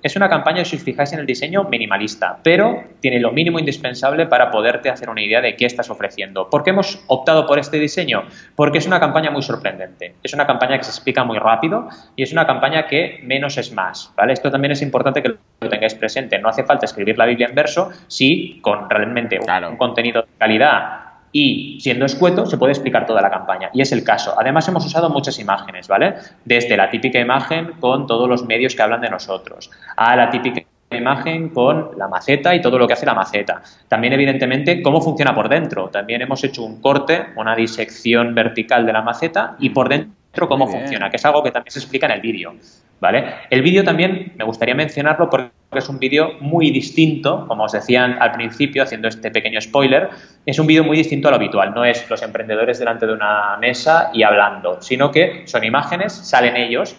es 0.04 0.16
una 0.16 0.30
campaña, 0.30 0.64
si 0.66 0.76
os 0.76 0.84
fijáis 0.84 1.12
en 1.14 1.20
el 1.20 1.26
diseño, 1.26 1.64
minimalista, 1.64 2.38
pero 2.44 2.84
tiene 3.00 3.20
lo 3.20 3.32
mínimo 3.32 3.58
indispensable 3.58 4.28
para 4.28 4.52
poderte 4.52 4.90
hacer 4.90 5.10
una 5.10 5.22
idea 5.22 5.42
de 5.42 5.56
qué 5.56 5.66
estás 5.66 5.90
ofreciendo. 5.90 6.50
¿Por 6.50 6.64
qué 6.64 6.70
hemos 6.72 7.04
optado 7.08 7.48
por 7.48 7.58
este 7.58 7.80
diseño? 7.80 8.24
Porque 8.56 8.78
es 8.78 8.86
una 8.88 9.00
campaña 9.00 9.32
muy 9.32 9.42
sorprendente, 9.42 10.16
es 10.22 10.34
una 10.34 10.46
campaña 10.46 10.78
que 10.78 10.84
se 10.84 10.92
explica 10.92 11.24
muy 11.24 11.40
rápido 11.40 11.88
y 12.16 12.24
es 12.24 12.32
una 12.34 12.46
campaña 12.46 12.86
que 12.88 13.20
menos 13.24 13.58
es 13.58 13.72
más, 13.74 14.12
¿vale? 14.16 14.34
Esto 14.34 14.52
también 14.52 14.74
es 14.74 14.82
importante 14.82 15.24
que 15.24 15.30
lo 15.30 15.70
tengáis 15.70 15.96
presente. 15.96 16.38
No 16.40 16.50
hace 16.50 16.64
falta 16.64 16.86
escribir 16.86 17.18
la 17.18 17.26
Biblia 17.26 17.48
en 17.48 17.56
verso 17.56 17.90
si 18.08 18.60
con 18.62 18.90
realmente 18.90 19.40
un- 19.40 19.46
Claro. 19.46 19.70
un 19.70 19.78
contenido 19.78 20.22
de 20.24 20.28
calidad 20.38 21.03
y 21.34 21.80
siendo 21.82 22.06
escueto 22.06 22.46
se 22.46 22.58
puede 22.58 22.72
explicar 22.72 23.06
toda 23.06 23.22
la 23.22 23.30
campaña. 23.30 23.70
Y 23.74 23.82
es 23.82 23.92
el 23.92 24.06
caso. 24.06 24.34
Además 24.40 24.68
hemos 24.70 24.86
usado 24.86 25.10
muchas 25.10 25.38
imágenes, 25.40 25.90
¿vale? 25.90 26.14
Desde 26.46 26.78
la 26.78 26.90
típica 26.90 27.20
imagen 27.20 27.74
con 27.82 28.08
todos 28.08 28.30
los 28.30 28.46
medios 28.46 28.76
que 28.76 28.82
hablan 28.82 29.02
de 29.02 29.10
nosotros, 29.10 29.70
a 29.98 30.16
la 30.16 30.30
típica 30.30 30.62
imagen 30.92 31.50
con 31.50 31.92
la 31.98 32.08
maceta 32.08 32.54
y 32.54 32.62
todo 32.62 32.78
lo 32.78 32.88
que 32.88 32.94
hace 32.94 33.06
la 33.06 33.16
maceta. 33.16 33.64
También, 33.88 34.14
evidentemente, 34.14 34.82
cómo 34.84 35.02
funciona 35.02 35.34
por 35.34 35.50
dentro. 35.50 35.90
También 35.90 36.22
hemos 36.22 36.44
hecho 36.44 36.64
un 36.64 36.80
corte, 36.80 37.26
una 37.36 37.56
disección 37.56 38.36
vertical 38.36 38.86
de 38.86 38.94
la 38.94 39.02
maceta 39.02 39.56
y 39.60 39.72
por 39.72 39.90
dentro 39.90 40.48
cómo 40.48 40.68
funciona, 40.68 41.10
que 41.10 41.18
es 41.18 41.26
algo 41.26 41.44
que 41.44 41.52
también 41.52 41.72
se 41.72 41.80
explica 41.80 42.06
en 42.06 42.12
el 42.14 42.22
vídeo. 42.22 42.54
¿Vale? 43.04 43.26
El 43.50 43.62
vídeo 43.64 43.84
también 43.84 44.32
me 44.38 44.46
gustaría 44.46 44.74
mencionarlo 44.76 45.30
porque 45.30 45.52
es 45.74 45.90
un 45.90 46.00
vídeo 46.00 46.36
muy 46.40 46.72
distinto, 46.72 47.46
como 47.50 47.66
os 47.66 47.74
decían 47.74 48.16
al 48.22 48.32
principio, 48.32 48.82
haciendo 48.82 49.10
este 49.10 49.30
pequeño 49.30 49.60
spoiler, 49.60 50.08
es 50.46 50.58
un 50.58 50.68
vídeo 50.68 50.86
muy 50.86 50.96
distinto 50.96 51.28
a 51.28 51.32
lo 51.32 51.36
habitual. 51.36 51.74
No 51.76 51.84
es 51.84 52.10
los 52.10 52.22
emprendedores 52.24 52.80
delante 52.80 53.06
de 53.06 53.12
una 53.12 53.58
mesa 53.60 54.10
y 54.14 54.24
hablando, 54.24 54.82
sino 54.82 55.12
que 55.12 55.42
son 55.48 55.66
imágenes, 55.66 56.14
salen 56.14 56.56
ellos, 56.56 56.96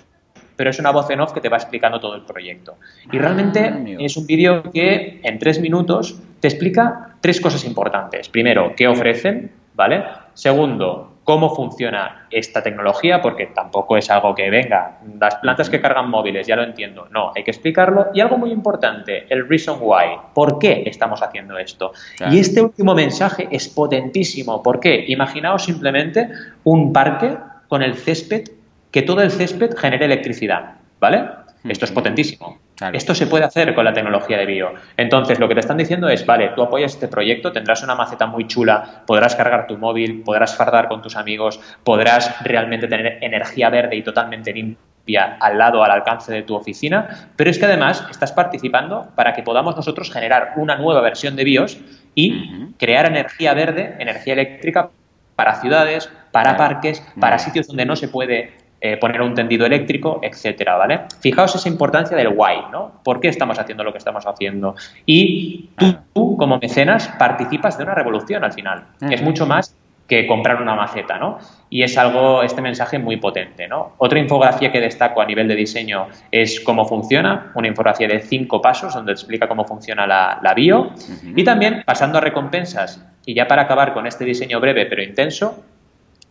pero 0.56 0.68
es 0.68 0.78
una 0.78 0.90
voz 0.90 1.08
en 1.08 1.20
off 1.20 1.32
que 1.32 1.40
te 1.40 1.48
va 1.48 1.56
explicando 1.56 1.98
todo 1.98 2.16
el 2.16 2.22
proyecto. 2.26 2.74
Y 3.10 3.16
Ah, 3.16 3.20
realmente 3.22 3.66
amigo. 3.66 4.02
es 4.04 4.14
un 4.18 4.26
vídeo 4.26 4.62
que 4.74 5.20
en 5.22 5.38
tres 5.38 5.58
minutos 5.58 6.20
te 6.40 6.48
explica 6.48 7.16
tres 7.22 7.40
cosas 7.40 7.64
importantes. 7.64 8.28
Primero, 8.28 8.74
qué 8.76 8.86
ofrecen, 8.88 9.50
¿vale? 9.74 10.04
Segundo, 10.34 11.13
cómo 11.24 11.54
funciona 11.54 12.26
esta 12.30 12.62
tecnología, 12.62 13.20
porque 13.20 13.46
tampoco 13.46 13.96
es 13.96 14.10
algo 14.10 14.34
que 14.34 14.50
venga, 14.50 14.98
las 15.18 15.36
plantas 15.36 15.70
que 15.70 15.80
cargan 15.80 16.10
móviles, 16.10 16.46
ya 16.46 16.54
lo 16.54 16.62
entiendo, 16.62 17.08
no, 17.10 17.32
hay 17.34 17.42
que 17.42 17.50
explicarlo. 17.50 18.08
Y 18.14 18.20
algo 18.20 18.38
muy 18.38 18.52
importante, 18.52 19.26
el 19.30 19.48
reason 19.48 19.78
why, 19.80 20.18
¿por 20.34 20.58
qué 20.58 20.84
estamos 20.86 21.22
haciendo 21.22 21.58
esto? 21.58 21.92
Y 22.30 22.38
este 22.38 22.60
último 22.60 22.94
mensaje 22.94 23.48
es 23.50 23.68
potentísimo, 23.68 24.62
¿por 24.62 24.78
qué? 24.78 25.04
Imaginaos 25.08 25.64
simplemente 25.64 26.28
un 26.64 26.92
parque 26.92 27.36
con 27.68 27.82
el 27.82 27.94
césped, 27.94 28.44
que 28.90 29.02
todo 29.02 29.22
el 29.22 29.30
césped 29.30 29.76
genere 29.76 30.04
electricidad, 30.04 30.74
¿vale? 31.00 31.24
Esto 31.64 31.86
es 31.86 31.92
potentísimo. 31.92 32.58
Esto 32.92 33.14
se 33.14 33.28
puede 33.28 33.44
hacer 33.44 33.72
con 33.74 33.84
la 33.84 33.92
tecnología 33.92 34.36
de 34.36 34.46
bio. 34.46 34.74
Entonces, 34.96 35.38
lo 35.38 35.48
que 35.48 35.54
te 35.54 35.60
están 35.60 35.76
diciendo 35.76 36.08
es, 36.08 36.26
vale, 36.26 36.50
tú 36.56 36.62
apoyas 36.62 36.94
este 36.94 37.06
proyecto, 37.06 37.52
tendrás 37.52 37.82
una 37.84 37.94
maceta 37.94 38.26
muy 38.26 38.48
chula, 38.48 39.02
podrás 39.06 39.36
cargar 39.36 39.68
tu 39.68 39.78
móvil, 39.78 40.22
podrás 40.22 40.56
fardar 40.56 40.88
con 40.88 41.00
tus 41.00 41.14
amigos, 41.14 41.60
podrás 41.84 42.42
realmente 42.42 42.88
tener 42.88 43.18
energía 43.20 43.70
verde 43.70 43.96
y 43.96 44.02
totalmente 44.02 44.52
limpia 44.52 45.36
al 45.38 45.58
lado, 45.58 45.84
al 45.84 45.90
alcance 45.90 46.32
de 46.32 46.42
tu 46.42 46.54
oficina, 46.54 47.28
pero 47.36 47.50
es 47.50 47.58
que 47.58 47.66
además 47.66 48.04
estás 48.10 48.32
participando 48.32 49.08
para 49.14 49.34
que 49.34 49.42
podamos 49.42 49.76
nosotros 49.76 50.10
generar 50.10 50.54
una 50.56 50.76
nueva 50.76 51.00
versión 51.00 51.36
de 51.36 51.44
BIOS 51.44 51.78
y 52.14 52.72
crear 52.78 53.06
energía 53.06 53.54
verde, 53.54 53.96
energía 53.98 54.32
eléctrica 54.32 54.90
para 55.36 55.60
ciudades, 55.60 56.10
para 56.32 56.56
parques, 56.56 57.02
para 57.20 57.38
sitios 57.38 57.66
donde 57.66 57.84
no 57.84 57.96
se 57.96 58.08
puede 58.08 58.63
eh, 58.86 58.98
poner 58.98 59.22
un 59.22 59.32
tendido 59.32 59.64
eléctrico, 59.64 60.20
etcétera, 60.22 60.76
¿vale? 60.76 61.00
Fijaos 61.18 61.54
esa 61.54 61.70
importancia 61.70 62.14
del 62.18 62.28
why, 62.28 62.70
¿no? 62.70 63.00
¿Por 63.02 63.18
qué 63.18 63.28
estamos 63.28 63.58
haciendo 63.58 63.82
lo 63.82 63.92
que 63.92 63.96
estamos 63.96 64.26
haciendo? 64.26 64.74
Y 65.06 65.70
tú, 66.12 66.36
como 66.36 66.58
mecenas, 66.58 67.08
participas 67.18 67.78
de 67.78 67.84
una 67.84 67.94
revolución 67.94 68.44
al 68.44 68.52
final, 68.52 68.84
es 69.00 69.22
mucho 69.22 69.46
más 69.46 69.74
que 70.06 70.26
comprar 70.26 70.60
una 70.60 70.74
maceta, 70.74 71.16
¿no? 71.16 71.38
Y 71.70 71.82
es 71.82 71.96
algo, 71.96 72.42
este 72.42 72.60
mensaje 72.60 72.98
muy 72.98 73.16
potente, 73.16 73.66
¿no? 73.68 73.94
Otra 73.96 74.18
infografía 74.18 74.70
que 74.70 74.82
destaco 74.82 75.22
a 75.22 75.24
nivel 75.24 75.48
de 75.48 75.54
diseño 75.54 76.08
es 76.30 76.60
cómo 76.60 76.84
funciona, 76.84 77.52
una 77.54 77.68
infografía 77.68 78.06
de 78.06 78.20
cinco 78.20 78.60
pasos 78.60 78.92
donde 78.92 79.12
explica 79.12 79.48
cómo 79.48 79.64
funciona 79.64 80.06
la, 80.06 80.52
bio. 80.54 80.92
Y 81.34 81.42
también, 81.42 81.84
pasando 81.86 82.18
a 82.18 82.20
recompensas, 82.20 83.02
y 83.24 83.32
ya 83.32 83.48
para 83.48 83.62
acabar 83.62 83.94
con 83.94 84.06
este 84.06 84.26
diseño 84.26 84.60
breve 84.60 84.84
pero 84.84 85.02
intenso, 85.02 85.64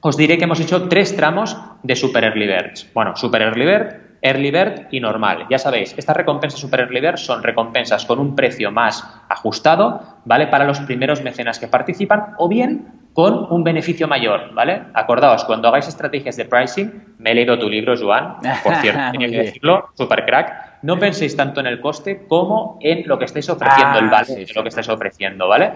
os 0.04 0.18
diré 0.18 0.38
que 0.38 0.44
hemos 0.44 0.60
hecho 0.60 0.90
tres 0.90 1.16
tramos 1.16 1.58
de 1.82 1.96
Super 1.96 2.26
Early 2.26 2.46
Birds. 2.46 2.92
Bueno, 2.94 3.16
Super 3.16 3.42
Early 3.42 3.66
Bird, 3.66 3.96
Early 4.22 4.52
Bird 4.52 4.88
y 4.92 5.00
normal. 5.00 5.46
Ya 5.50 5.58
sabéis, 5.58 5.96
estas 5.98 6.18
recompensas 6.18 6.60
Super 6.60 6.82
Early 6.82 7.00
Bird 7.00 7.18
son 7.18 7.42
recompensas 7.42 8.06
con 8.06 8.20
un 8.20 8.36
precio 8.36 8.70
más 8.70 9.02
ajustado, 9.30 10.02
¿vale? 10.26 10.48
Para 10.48 10.66
los 10.66 10.82
primeros 10.82 11.24
mecenas 11.24 11.58
que 11.58 11.70
participan 11.70 12.34
o 12.38 12.50
bien 12.50 12.88
con 13.14 13.48
un 13.50 13.64
beneficio 13.64 14.08
mayor, 14.08 14.54
¿vale? 14.54 14.84
Acordaos, 14.94 15.46
cuando 15.46 15.70
hagáis 15.70 15.88
estrategias 15.88 16.36
de 16.36 16.46
pricing, 16.46 17.16
me 17.20 17.32
he 17.32 17.36
leído 17.36 17.58
tu 17.58 17.70
libro, 17.70 17.96
Joan, 17.98 18.38
por 18.64 18.76
cierto, 18.76 19.02
tenía 19.14 19.30
que 19.30 19.38
decirlo, 19.38 19.90
super 19.94 20.26
crack, 20.26 20.73
no 20.84 21.00
penséis 21.00 21.36
tanto 21.36 21.60
en 21.62 21.68
el 21.68 21.82
coste 21.82 22.26
como 22.28 22.78
en 22.82 23.08
lo 23.08 23.18
que 23.18 23.26
estáis 23.26 23.50
ofreciendo, 23.50 24.00
el 24.00 24.06
ah, 24.06 24.10
valor 24.12 24.28
de 24.28 24.48
lo 24.54 24.64
que 24.64 24.70
estáis 24.70 24.90
ofreciendo, 24.90 25.48
¿vale? 25.48 25.72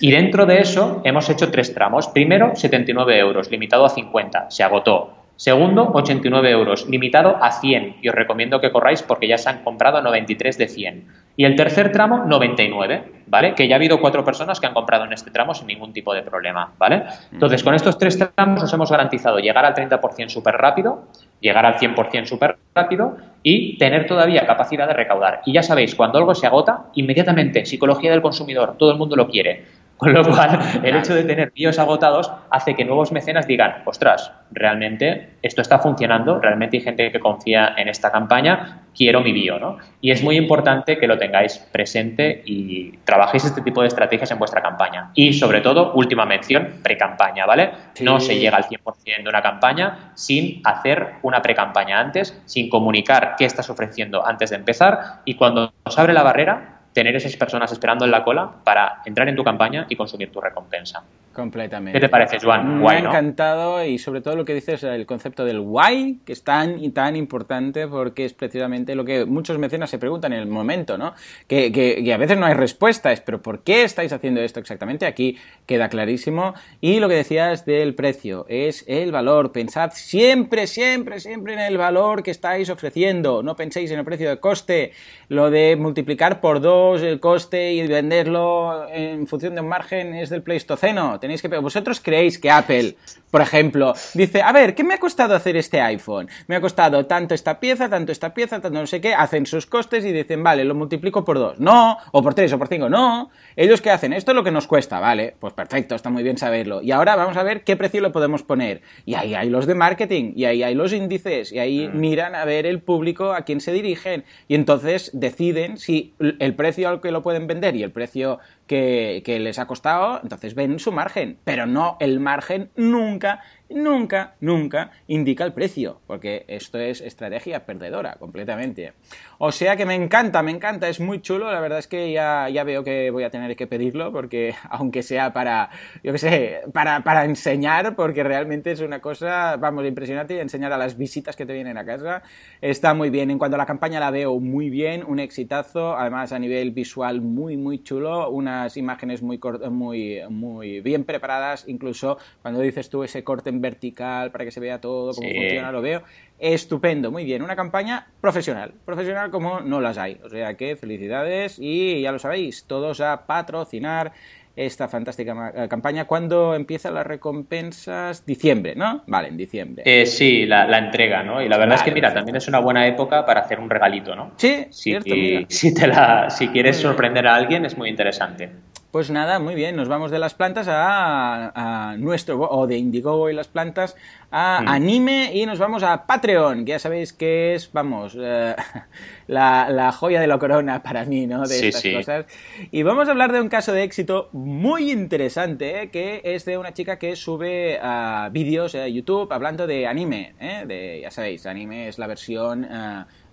y 0.00 0.10
dentro 0.10 0.46
de 0.46 0.60
eso 0.60 1.00
hemos 1.04 1.28
hecho 1.28 1.50
tres 1.50 1.74
tramos. 1.74 2.08
Primero, 2.08 2.54
79 2.54 3.18
euros, 3.18 3.50
limitado 3.50 3.84
a 3.84 3.88
50, 3.88 4.50
se 4.50 4.62
agotó. 4.62 5.22
Segundo, 5.36 5.90
89 5.94 6.50
euros, 6.50 6.86
limitado 6.88 7.36
a 7.42 7.50
100. 7.50 7.96
Y 8.02 8.08
os 8.08 8.14
recomiendo 8.14 8.60
que 8.60 8.70
corráis 8.70 9.02
porque 9.02 9.26
ya 9.26 9.38
se 9.38 9.48
han 9.48 9.64
comprado 9.64 10.00
93 10.02 10.58
de 10.58 10.68
100. 10.68 11.08
Y 11.36 11.44
el 11.46 11.56
tercer 11.56 11.90
tramo, 11.90 12.24
99, 12.26 13.24
¿vale? 13.26 13.54
Que 13.54 13.66
ya 13.66 13.74
ha 13.74 13.78
habido 13.78 14.00
cuatro 14.00 14.24
personas 14.24 14.60
que 14.60 14.66
han 14.66 14.74
comprado 14.74 15.04
en 15.04 15.14
este 15.14 15.30
tramo 15.30 15.54
sin 15.54 15.66
ningún 15.66 15.92
tipo 15.92 16.12
de 16.14 16.22
problema, 16.22 16.72
¿vale? 16.78 17.04
Entonces, 17.32 17.64
con 17.64 17.74
estos 17.74 17.96
tres 17.98 18.18
tramos 18.18 18.60
nos 18.60 18.72
hemos 18.72 18.90
garantizado 18.90 19.38
llegar 19.38 19.64
al 19.64 19.74
30% 19.74 20.28
súper 20.28 20.56
rápido, 20.56 21.08
llegar 21.40 21.64
al 21.64 21.76
100% 21.76 22.26
súper 22.26 22.58
rápido 22.74 23.16
y 23.42 23.76
tener 23.78 24.06
todavía 24.06 24.46
capacidad 24.46 24.86
de 24.86 24.94
recaudar. 24.94 25.42
Y 25.46 25.52
ya 25.52 25.62
sabéis, 25.62 25.94
cuando 25.94 26.18
algo 26.18 26.34
se 26.34 26.46
agota, 26.46 26.86
inmediatamente, 26.94 27.64
psicología 27.64 28.10
del 28.10 28.22
consumidor, 28.22 28.76
todo 28.78 28.92
el 28.92 28.98
mundo 28.98 29.16
lo 29.16 29.28
quiere. 29.28 29.64
Con 30.02 30.14
lo 30.14 30.24
cual, 30.24 30.58
el 30.82 30.96
hecho 30.96 31.14
de 31.14 31.22
tener 31.22 31.52
bios 31.54 31.78
agotados 31.78 32.28
hace 32.50 32.74
que 32.74 32.84
nuevos 32.84 33.12
mecenas 33.12 33.46
digan, 33.46 33.84
ostras, 33.84 34.32
realmente 34.50 35.34
esto 35.42 35.62
está 35.62 35.78
funcionando, 35.78 36.40
realmente 36.40 36.78
hay 36.78 36.82
gente 36.82 37.12
que 37.12 37.20
confía 37.20 37.74
en 37.76 37.86
esta 37.86 38.10
campaña, 38.10 38.80
quiero 38.96 39.20
mi 39.20 39.30
bio, 39.30 39.60
¿no? 39.60 39.78
Y 40.00 40.10
es 40.10 40.24
muy 40.24 40.36
importante 40.36 40.98
que 40.98 41.06
lo 41.06 41.18
tengáis 41.18 41.56
presente 41.70 42.42
y 42.44 42.96
trabajéis 43.04 43.44
este 43.44 43.60
tipo 43.60 43.80
de 43.80 43.86
estrategias 43.86 44.28
en 44.32 44.40
vuestra 44.40 44.60
campaña. 44.60 45.12
Y 45.14 45.34
sobre 45.34 45.60
todo, 45.60 45.92
última 45.92 46.26
mención, 46.26 46.80
pre-campaña, 46.82 47.46
¿vale? 47.46 47.70
No 48.00 48.18
se 48.18 48.40
llega 48.40 48.56
al 48.56 48.64
100% 48.64 49.22
de 49.22 49.28
una 49.28 49.40
campaña 49.40 50.10
sin 50.14 50.62
hacer 50.64 51.10
una 51.22 51.40
pre-campaña 51.42 52.00
antes, 52.00 52.42
sin 52.44 52.68
comunicar 52.68 53.36
qué 53.38 53.44
estás 53.44 53.70
ofreciendo 53.70 54.26
antes 54.26 54.50
de 54.50 54.56
empezar 54.56 55.20
y 55.24 55.36
cuando 55.36 55.72
nos 55.86 55.96
abre 55.96 56.12
la 56.12 56.24
barrera, 56.24 56.81
tener 56.92 57.16
esas 57.16 57.36
personas 57.36 57.72
esperando 57.72 58.04
en 58.04 58.10
la 58.10 58.22
cola 58.22 58.50
para 58.64 59.02
entrar 59.04 59.28
en 59.28 59.36
tu 59.36 59.44
campaña 59.44 59.86
y 59.88 59.96
consumir 59.96 60.30
tu 60.30 60.40
recompensa. 60.40 61.02
Completamente. 61.32 61.98
¿Qué 61.98 62.06
te 62.06 62.10
parece, 62.10 62.38
Juan? 62.38 62.82
Me 62.82 62.90
ha 62.90 62.98
encantado 62.98 63.84
y 63.84 63.98
sobre 63.98 64.20
todo 64.20 64.36
lo 64.36 64.44
que 64.44 64.54
dices, 64.54 64.82
el 64.82 65.06
concepto 65.06 65.44
del 65.44 65.60
why, 65.60 66.20
que 66.26 66.32
es 66.32 66.44
tan 66.44 66.82
y 66.82 66.90
tan 66.90 67.16
importante 67.16 67.88
porque 67.88 68.26
es 68.26 68.34
precisamente 68.34 68.94
lo 68.94 69.04
que 69.04 69.24
muchos 69.24 69.58
mecenas 69.58 69.88
se 69.88 69.98
preguntan 69.98 70.32
en 70.34 70.40
el 70.40 70.46
momento, 70.46 70.98
¿no? 70.98 71.14
Que, 71.46 71.72
que, 71.72 72.12
a 72.12 72.16
veces 72.18 72.36
no 72.36 72.44
hay 72.44 72.54
respuesta, 72.54 73.12
es, 73.12 73.20
pero 73.20 73.40
¿por 73.40 73.60
qué 73.60 73.84
estáis 73.84 74.12
haciendo 74.12 74.42
esto 74.42 74.60
exactamente? 74.60 75.06
Aquí 75.06 75.38
queda 75.64 75.88
clarísimo. 75.88 76.54
Y 76.80 77.00
lo 77.00 77.08
que 77.08 77.14
decías 77.14 77.64
del 77.64 77.94
precio, 77.94 78.44
es 78.48 78.84
el 78.86 79.10
valor. 79.10 79.52
Pensad 79.52 79.92
siempre, 79.94 80.66
siempre, 80.66 81.18
siempre 81.20 81.54
en 81.54 81.60
el 81.60 81.78
valor 81.78 82.22
que 82.22 82.30
estáis 82.30 82.68
ofreciendo. 82.68 83.42
No 83.42 83.56
penséis 83.56 83.90
en 83.90 83.98
el 83.98 84.04
precio 84.04 84.28
de 84.28 84.38
coste. 84.38 84.92
Lo 85.28 85.50
de 85.50 85.76
multiplicar 85.76 86.40
por 86.40 86.60
dos 86.60 87.00
el 87.00 87.20
coste 87.20 87.72
y 87.72 87.86
venderlo 87.86 88.86
en 88.90 89.26
función 89.26 89.54
de 89.54 89.62
un 89.62 89.68
margen 89.68 90.14
es 90.14 90.28
del 90.28 90.42
Pleistoceno 90.42 91.18
tenéis 91.22 91.40
que... 91.40 91.48
Vosotros 91.48 92.00
creéis 92.00 92.38
que 92.38 92.50
Apple, 92.50 92.96
por 93.30 93.40
ejemplo, 93.40 93.94
dice, 94.14 94.42
a 94.42 94.52
ver, 94.52 94.74
¿qué 94.74 94.82
me 94.82 94.94
ha 94.94 94.98
costado 94.98 95.34
hacer 95.34 95.56
este 95.56 95.80
iPhone? 95.80 96.28
Me 96.48 96.56
ha 96.56 96.60
costado 96.60 97.06
tanto 97.06 97.32
esta 97.34 97.60
pieza, 97.60 97.88
tanto 97.88 98.10
esta 98.10 98.34
pieza, 98.34 98.60
tanto 98.60 98.80
no 98.80 98.86
sé 98.86 99.00
qué, 99.00 99.14
hacen 99.14 99.46
sus 99.46 99.66
costes 99.66 100.04
y 100.04 100.12
dicen, 100.12 100.42
vale, 100.42 100.64
lo 100.64 100.74
multiplico 100.74 101.24
por 101.24 101.38
dos. 101.38 101.60
No, 101.60 101.96
o 102.10 102.22
por 102.22 102.34
tres, 102.34 102.52
o 102.52 102.58
por 102.58 102.66
cinco, 102.66 102.88
no. 102.88 103.30
Ellos 103.54 103.80
qué 103.80 103.90
hacen, 103.90 104.12
esto 104.12 104.32
es 104.32 104.34
lo 104.34 104.42
que 104.42 104.50
nos 104.50 104.66
cuesta, 104.66 104.98
vale, 104.98 105.36
pues 105.38 105.54
perfecto, 105.54 105.94
está 105.94 106.10
muy 106.10 106.24
bien 106.24 106.36
saberlo. 106.36 106.82
Y 106.82 106.90
ahora 106.90 107.14
vamos 107.14 107.36
a 107.36 107.44
ver 107.44 107.62
qué 107.62 107.76
precio 107.76 108.02
le 108.02 108.10
podemos 108.10 108.42
poner. 108.42 108.82
Y 109.06 109.14
ahí 109.14 109.34
hay 109.34 109.48
los 109.48 109.66
de 109.66 109.76
marketing, 109.76 110.32
y 110.34 110.46
ahí 110.46 110.64
hay 110.64 110.74
los 110.74 110.92
índices, 110.92 111.52
y 111.52 111.60
ahí 111.60 111.88
mm. 111.88 112.00
miran 112.00 112.34
a 112.34 112.44
ver 112.44 112.66
el 112.66 112.80
público 112.80 113.32
a 113.32 113.42
quién 113.42 113.60
se 113.60 113.72
dirigen. 113.72 114.24
Y 114.48 114.56
entonces 114.56 115.10
deciden 115.14 115.78
si 115.78 116.14
el 116.18 116.54
precio 116.56 116.88
al 116.88 117.00
que 117.00 117.12
lo 117.12 117.22
pueden 117.22 117.46
vender 117.46 117.76
y 117.76 117.84
el 117.84 117.92
precio 117.92 118.40
que, 118.66 119.22
que 119.24 119.38
les 119.40 119.58
ha 119.58 119.66
costado, 119.66 120.20
entonces 120.22 120.54
ven 120.54 120.78
su 120.78 120.92
margen, 120.92 121.38
pero 121.44 121.66
no 121.66 121.96
el 122.00 122.20
margen 122.20 122.70
nunca 122.76 123.40
nunca, 123.74 124.34
nunca 124.40 124.90
indica 125.06 125.44
el 125.44 125.52
precio, 125.52 126.00
porque 126.06 126.44
esto 126.48 126.78
es 126.78 127.00
estrategia 127.00 127.64
perdedora 127.64 128.16
completamente. 128.18 128.92
O 129.38 129.52
sea 129.52 129.76
que 129.76 129.86
me 129.86 129.94
encanta, 129.94 130.42
me 130.42 130.50
encanta, 130.50 130.88
es 130.88 131.00
muy 131.00 131.20
chulo, 131.20 131.50
la 131.50 131.60
verdad 131.60 131.78
es 131.78 131.88
que 131.88 132.12
ya, 132.12 132.48
ya 132.48 132.64
veo 132.64 132.84
que 132.84 133.10
voy 133.10 133.24
a 133.24 133.30
tener 133.30 133.56
que 133.56 133.66
pedirlo, 133.66 134.12
porque 134.12 134.54
aunque 134.70 135.02
sea 135.02 135.32
para, 135.32 135.70
yo 136.02 136.12
qué 136.12 136.18
sé, 136.18 136.60
para, 136.72 137.02
para 137.02 137.24
enseñar, 137.24 137.96
porque 137.96 138.22
realmente 138.22 138.72
es 138.72 138.80
una 138.80 139.00
cosa, 139.00 139.56
vamos, 139.56 139.86
impresionante, 139.86 140.40
enseñar 140.40 140.72
a 140.72 140.78
las 140.78 140.96
visitas 140.96 141.36
que 141.36 141.46
te 141.46 141.52
vienen 141.54 141.78
a 141.78 141.84
casa, 141.84 142.22
está 142.60 142.94
muy 142.94 143.10
bien. 143.10 143.30
En 143.30 143.38
cuanto 143.38 143.56
a 143.56 143.58
la 143.58 143.66
campaña 143.66 144.00
la 144.00 144.10
veo 144.10 144.38
muy 144.38 144.70
bien, 144.70 145.04
un 145.06 145.18
exitazo, 145.18 145.96
además 145.96 146.32
a 146.32 146.38
nivel 146.38 146.70
visual 146.70 147.20
muy, 147.20 147.56
muy 147.56 147.82
chulo, 147.82 148.30
unas 148.30 148.76
imágenes 148.76 149.22
muy, 149.22 149.40
muy, 149.70 150.20
muy 150.28 150.80
bien 150.80 151.04
preparadas, 151.04 151.64
incluso 151.66 152.18
cuando 152.42 152.60
dices 152.60 152.90
tú 152.90 153.02
ese 153.04 153.24
corte 153.24 153.50
en 153.50 153.61
vertical 153.62 154.30
para 154.30 154.44
que 154.44 154.50
se 154.50 154.60
vea 154.60 154.80
todo, 154.80 155.14
cómo 155.14 155.28
funciona, 155.28 155.72
lo 155.72 155.80
veo. 155.80 156.02
Estupendo, 156.38 157.10
muy 157.10 157.24
bien. 157.24 157.40
Una 157.42 157.56
campaña 157.56 158.08
profesional, 158.20 158.74
profesional 158.84 159.30
como 159.30 159.60
no 159.60 159.80
las 159.80 159.96
hay. 159.96 160.18
O 160.24 160.28
sea 160.28 160.54
que 160.56 160.76
felicidades 160.76 161.58
y 161.58 162.02
ya 162.02 162.12
lo 162.12 162.18
sabéis, 162.18 162.64
todos 162.64 163.00
a 163.00 163.26
patrocinar 163.26 164.12
esta 164.56 164.88
fantástica 164.88 165.52
eh, 165.54 165.68
campaña. 165.68 166.06
¿Cuándo 166.06 166.54
empiezan 166.54 166.94
las 166.94 167.06
recompensas? 167.06 168.26
Diciembre, 168.26 168.74
¿no? 168.74 169.02
Vale, 169.06 169.28
en 169.28 169.36
diciembre. 169.36 169.82
Eh, 169.86 170.06
sí, 170.06 170.44
la, 170.46 170.78
entrega, 170.78 171.22
¿no? 171.22 171.42
Y 171.42 171.48
la 171.48 171.58
verdad 171.58 171.76
es 171.76 171.82
que, 171.82 171.92
mira, 171.92 172.12
también 172.12 172.36
es 172.36 172.48
una 172.48 172.58
buena 172.58 172.86
época 172.86 173.24
para 173.24 173.40
hacer 173.40 173.58
un 173.58 173.70
regalito, 173.70 174.14
¿no? 174.14 174.32
Sí, 174.36 174.66
si, 174.70 174.90
cierto, 174.90 175.14
si, 175.48 175.74
te 175.74 175.86
la, 175.86 176.28
si 176.28 176.48
quieres 176.48 176.76
sorprender 176.76 177.26
a 177.26 177.34
alguien, 177.34 177.64
es 177.64 177.76
muy 177.76 177.88
interesante. 177.88 178.50
Pues 178.92 179.10
nada, 179.10 179.38
muy 179.38 179.54
bien, 179.54 179.74
nos 179.74 179.88
vamos 179.88 180.10
de 180.10 180.18
las 180.18 180.34
plantas 180.34 180.68
a, 180.68 181.90
a 181.92 181.96
nuestro, 181.96 182.38
o 182.38 182.66
de 182.66 182.76
Indiegogo 182.76 183.30
y 183.30 183.32
las 183.32 183.48
plantas 183.48 183.96
a 184.30 184.60
Mm. 184.62 184.68
anime 184.68 185.30
y 185.32 185.46
nos 185.46 185.58
vamos 185.58 185.82
a 185.82 186.04
Patreon, 186.06 186.66
que 186.66 186.72
ya 186.72 186.78
sabéis 186.78 187.14
que 187.14 187.54
es, 187.54 187.72
vamos, 187.72 188.14
eh, 188.20 188.54
la, 189.28 189.70
la 189.70 189.92
joya 189.92 190.20
de 190.20 190.26
la 190.26 190.38
corona 190.38 190.82
para 190.82 191.06
mí, 191.06 191.26
¿no? 191.26 191.40
De 191.40 191.46
Sí, 191.46 191.66
estas 191.68 191.80
sí. 191.80 191.94
cosas. 191.94 192.26
Y 192.70 192.82
vamos 192.82 193.08
a 193.08 193.12
hablar 193.12 193.32
de 193.32 193.40
un 193.40 193.48
caso 193.48 193.72
de 193.72 193.82
éxito 193.82 194.28
muy 194.32 194.90
interesante, 194.92 195.84
¿eh? 195.84 195.90
que 195.90 196.20
es 196.22 196.44
de 196.44 196.58
una 196.58 196.74
chica 196.74 196.98
que 196.98 197.16
sube 197.16 197.78
ah, 197.82 198.28
vídeos 198.30 198.74
a 198.74 198.88
YouTube 198.88 199.32
hablando 199.32 199.66
de 199.66 199.86
anime, 199.86 200.34
¿eh? 200.38 200.64
De, 200.66 201.00
ya 201.00 201.10
sabéis, 201.10 201.46
anime 201.46 201.88
es 201.88 201.98
la 201.98 202.06
versión... 202.06 202.68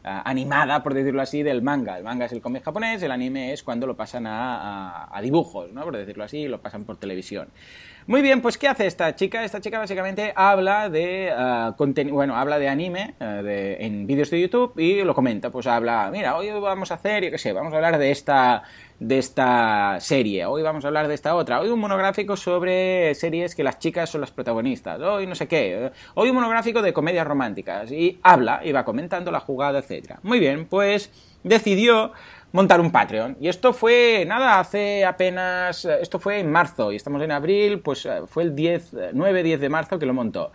animada, 0.04 0.82
por 0.84 0.94
decirlo 0.94 1.22
así, 1.22 1.44
del 1.44 1.62
manga. 1.62 1.98
El 1.98 2.04
manga 2.04 2.26
es 2.26 2.32
el 2.32 2.42
cómic 2.42 2.64
japonés, 2.64 3.02
el 3.04 3.12
anime 3.12 3.54
es 3.54 3.64
cuando 3.64 3.86
lo 3.88 3.96
pasan 3.98 4.28
a, 4.28 5.04
a- 5.06 5.18
a 5.18 5.22
dibujos, 5.22 5.72
¿no? 5.74 5.84
Por 5.84 5.98
decirlo 5.98 6.24
así, 6.24 6.48
lo 6.48 6.62
pasan 6.62 6.86
por 6.86 6.98
televisión. 6.98 7.50
Muy 8.08 8.24
bien, 8.24 8.42
pues 8.42 8.58
¿qué 8.58 8.68
hace 8.68 8.88
esta 8.88 9.16
chica? 9.16 9.44
Esta 9.44 9.62
chica 9.62 9.78
básicamente 9.78 10.34
habla 10.36 10.90
de 10.90 11.32
ah, 11.32 11.76
bueno, 12.12 12.36
habla 12.36 12.58
de 12.58 12.68
anime 12.68 13.14
eh, 13.20 13.24
de- 13.44 13.86
en 13.86 14.08
vídeos 14.08 14.32
de 14.32 14.42
YouTube 14.42 14.74
y 14.80 15.04
lo 15.04 15.14
comenta. 15.14 15.52
Pues 15.52 15.68
habla, 15.68 16.10
mira, 16.12 16.36
hoy 16.36 16.50
vamos 16.60 16.90
a 16.92 16.96
hacer, 16.96 17.24
yo 17.26 17.30
qué 17.32 17.38
sé, 17.38 17.54
vamos 17.54 17.72
a 17.74 17.76
hablar 17.76 17.98
de 18.00 18.10
esta 18.12 18.64
de 19.00 19.18
esta 19.18 19.98
serie, 20.02 20.46
hoy 20.46 20.62
vamos 20.62 20.84
a 20.84 20.88
hablar 20.90 21.08
de 21.08 21.14
esta 21.14 21.34
otra, 21.34 21.62
hoy 21.62 21.70
un 21.70 21.80
monográfico 21.80 22.36
sobre 22.36 23.16
series 23.16 23.56
que 23.56 23.64
las 23.64 23.80
chicas 23.80 24.10
son 24.10 24.20
las 24.20 24.32
protagonistas, 24.32 25.00
hoy 25.00 25.26
no 25.26 25.36
sé 25.36 25.48
qué, 25.48 25.90
hoy 26.16 26.28
un 26.30 26.36
monográfico 26.36 26.82
de 26.82 26.92
comedias 26.92 27.26
románticas 27.26 27.90
y 27.94 28.20
habla 28.24 28.60
y 28.62 28.74
va 28.74 28.84
comentando 28.84 29.32
la 29.32 29.40
jugada, 29.40 29.80
etcétera. 29.80 30.20
Muy 30.24 30.40
bien, 30.40 30.66
pues 30.66 31.12
decidió 31.44 32.12
montar 32.52 32.82
un 32.82 32.92
Patreon. 32.92 33.38
Y 33.40 33.48
esto 33.48 33.74
fue, 33.74 34.26
nada, 34.28 34.60
hace 34.60 35.06
apenas, 35.06 35.86
eh, 35.86 36.00
esto 36.02 36.20
fue 36.20 36.40
en 36.40 36.52
marzo 36.52 36.92
y 36.92 36.96
estamos 36.96 37.22
en 37.22 37.32
abril, 37.32 37.80
pues 37.80 38.06
eh, 38.06 38.22
fue 38.28 38.44
el 38.44 38.56
10, 38.56 38.94
eh, 38.94 39.12
9-10 39.14 39.58
de 39.60 39.70
marzo 39.70 40.00
que 40.00 40.06
lo 40.06 40.14
montó. 40.14 40.52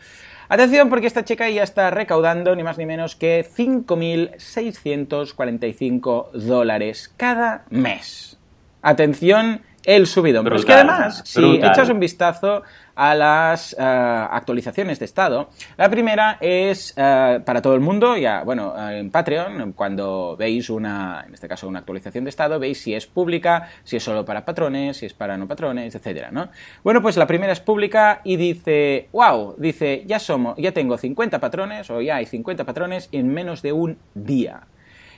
Atención 0.48 0.88
porque 0.90 1.06
esta 1.06 1.24
chica 1.24 1.48
ya 1.48 1.62
está 1.62 1.90
recaudando 1.90 2.54
ni 2.54 2.62
más 2.62 2.76
ni 2.78 2.84
menos 2.86 3.16
que 3.16 3.46
5.645 3.46 6.30
dólares 6.32 7.12
cada 7.16 7.64
mes. 7.70 8.38
Atención, 8.82 9.62
el 9.84 10.06
subidón. 10.06 10.44
Pero 10.44 10.56
es 10.56 10.64
que 10.64 10.72
Brutal, 10.74 10.90
además, 10.90 11.22
si 11.24 11.40
brutal. 11.40 11.70
echas 11.70 11.88
un 11.88 12.00
vistazo 12.00 12.62
a 12.94 13.14
las 13.14 13.72
eh, 13.72 13.76
actualizaciones 13.78 14.98
de 14.98 15.04
estado, 15.04 15.50
la 15.76 15.88
primera 15.90 16.38
es 16.40 16.94
eh, 16.96 17.40
para 17.44 17.62
todo 17.62 17.74
el 17.74 17.80
mundo, 17.80 18.16
ya, 18.16 18.42
bueno, 18.42 18.74
en 18.90 19.10
Patreon, 19.10 19.72
cuando 19.72 20.36
veis 20.36 20.70
una, 20.70 21.24
en 21.26 21.34
este 21.34 21.48
caso 21.48 21.68
una 21.68 21.80
actualización 21.80 22.24
de 22.24 22.30
estado, 22.30 22.58
veis 22.58 22.80
si 22.80 22.94
es 22.94 23.06
pública, 23.06 23.68
si 23.84 23.96
es 23.96 24.02
solo 24.02 24.24
para 24.24 24.44
patrones, 24.44 24.98
si 24.98 25.06
es 25.06 25.14
para 25.14 25.36
no 25.36 25.48
patrones, 25.48 25.94
etcétera, 25.94 26.30
¿no? 26.30 26.48
Bueno, 26.82 27.02
pues 27.02 27.16
la 27.16 27.26
primera 27.26 27.52
es 27.52 27.60
pública 27.60 28.20
y 28.24 28.36
dice, 28.36 29.08
wow, 29.12 29.54
dice, 29.58 30.04
ya 30.06 30.18
somos, 30.18 30.56
ya 30.58 30.72
tengo 30.72 30.96
50 30.96 31.40
patrones, 31.40 31.90
o 31.90 32.00
ya 32.00 32.16
hay 32.16 32.26
50 32.26 32.64
patrones 32.64 33.08
en 33.12 33.32
menos 33.32 33.62
de 33.62 33.72
un 33.72 33.98
día. 34.14 34.62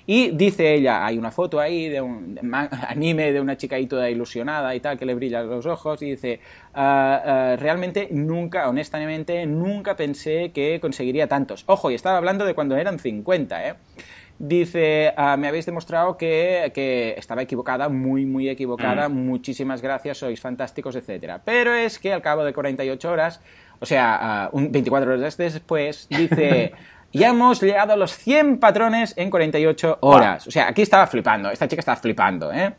Y 0.08 0.30
dice 0.30 0.74
ella, 0.74 1.04
hay 1.04 1.18
una 1.18 1.32
foto 1.32 1.58
ahí 1.58 1.88
de 1.88 2.00
un 2.00 2.38
anime 2.88 3.32
de 3.32 3.40
una 3.40 3.56
chica 3.56 3.76
ahí 3.76 3.86
toda 3.86 4.08
ilusionada 4.08 4.74
y 4.74 4.80
tal, 4.80 4.96
que 4.98 5.04
le 5.04 5.14
brillan 5.14 5.48
los 5.48 5.66
ojos, 5.66 6.00
y 6.02 6.10
dice, 6.10 6.40
"Ah, 6.74 7.22
ah, 7.24 7.56
realmente 7.58 8.08
nunca, 8.12 8.68
honestamente, 8.68 9.44
nunca 9.46 9.96
pensé 9.96 10.52
que 10.52 10.78
conseguiría 10.80 11.26
tantos. 11.26 11.64
Ojo, 11.66 11.90
y 11.90 11.94
estaba 11.94 12.18
hablando 12.18 12.44
de 12.44 12.54
cuando 12.54 12.76
eran 12.76 12.98
50, 13.00 13.68
¿eh? 13.68 13.74
Dice, 14.38 15.12
"Ah, 15.16 15.36
me 15.38 15.48
habéis 15.48 15.64
demostrado 15.66 16.16
que, 16.18 16.70
que 16.74 17.14
estaba 17.16 17.40
equivocada, 17.42 17.88
muy, 17.88 18.26
muy 18.26 18.48
equivocada, 18.50 19.08
muchísimas 19.08 19.80
gracias, 19.80 20.18
sois 20.18 20.38
fantásticos, 20.40 20.94
etcétera. 20.94 21.40
Pero 21.44 21.72
es 21.74 21.98
que 21.98 22.12
al 22.12 22.20
cabo 22.20 22.44
de 22.44 22.52
48 22.52 23.10
horas, 23.10 23.40
o 23.80 23.86
sea, 23.86 24.18
ah, 24.44 24.50
un- 24.52 24.70
24 24.70 25.14
horas 25.14 25.36
después, 25.36 26.06
dice... 26.10 26.72
Ya 27.16 27.28
hemos 27.28 27.62
llegado 27.62 27.94
a 27.94 27.96
los 27.96 28.14
100 28.14 28.58
patrones 28.58 29.14
en 29.16 29.30
48 29.30 29.98
horas. 30.02 30.46
O 30.46 30.50
sea, 30.50 30.68
aquí 30.68 30.82
estaba 30.82 31.06
flipando. 31.06 31.50
Esta 31.50 31.66
chica 31.66 31.80
estaba 31.80 31.96
flipando, 31.96 32.52
¿eh? 32.52 32.74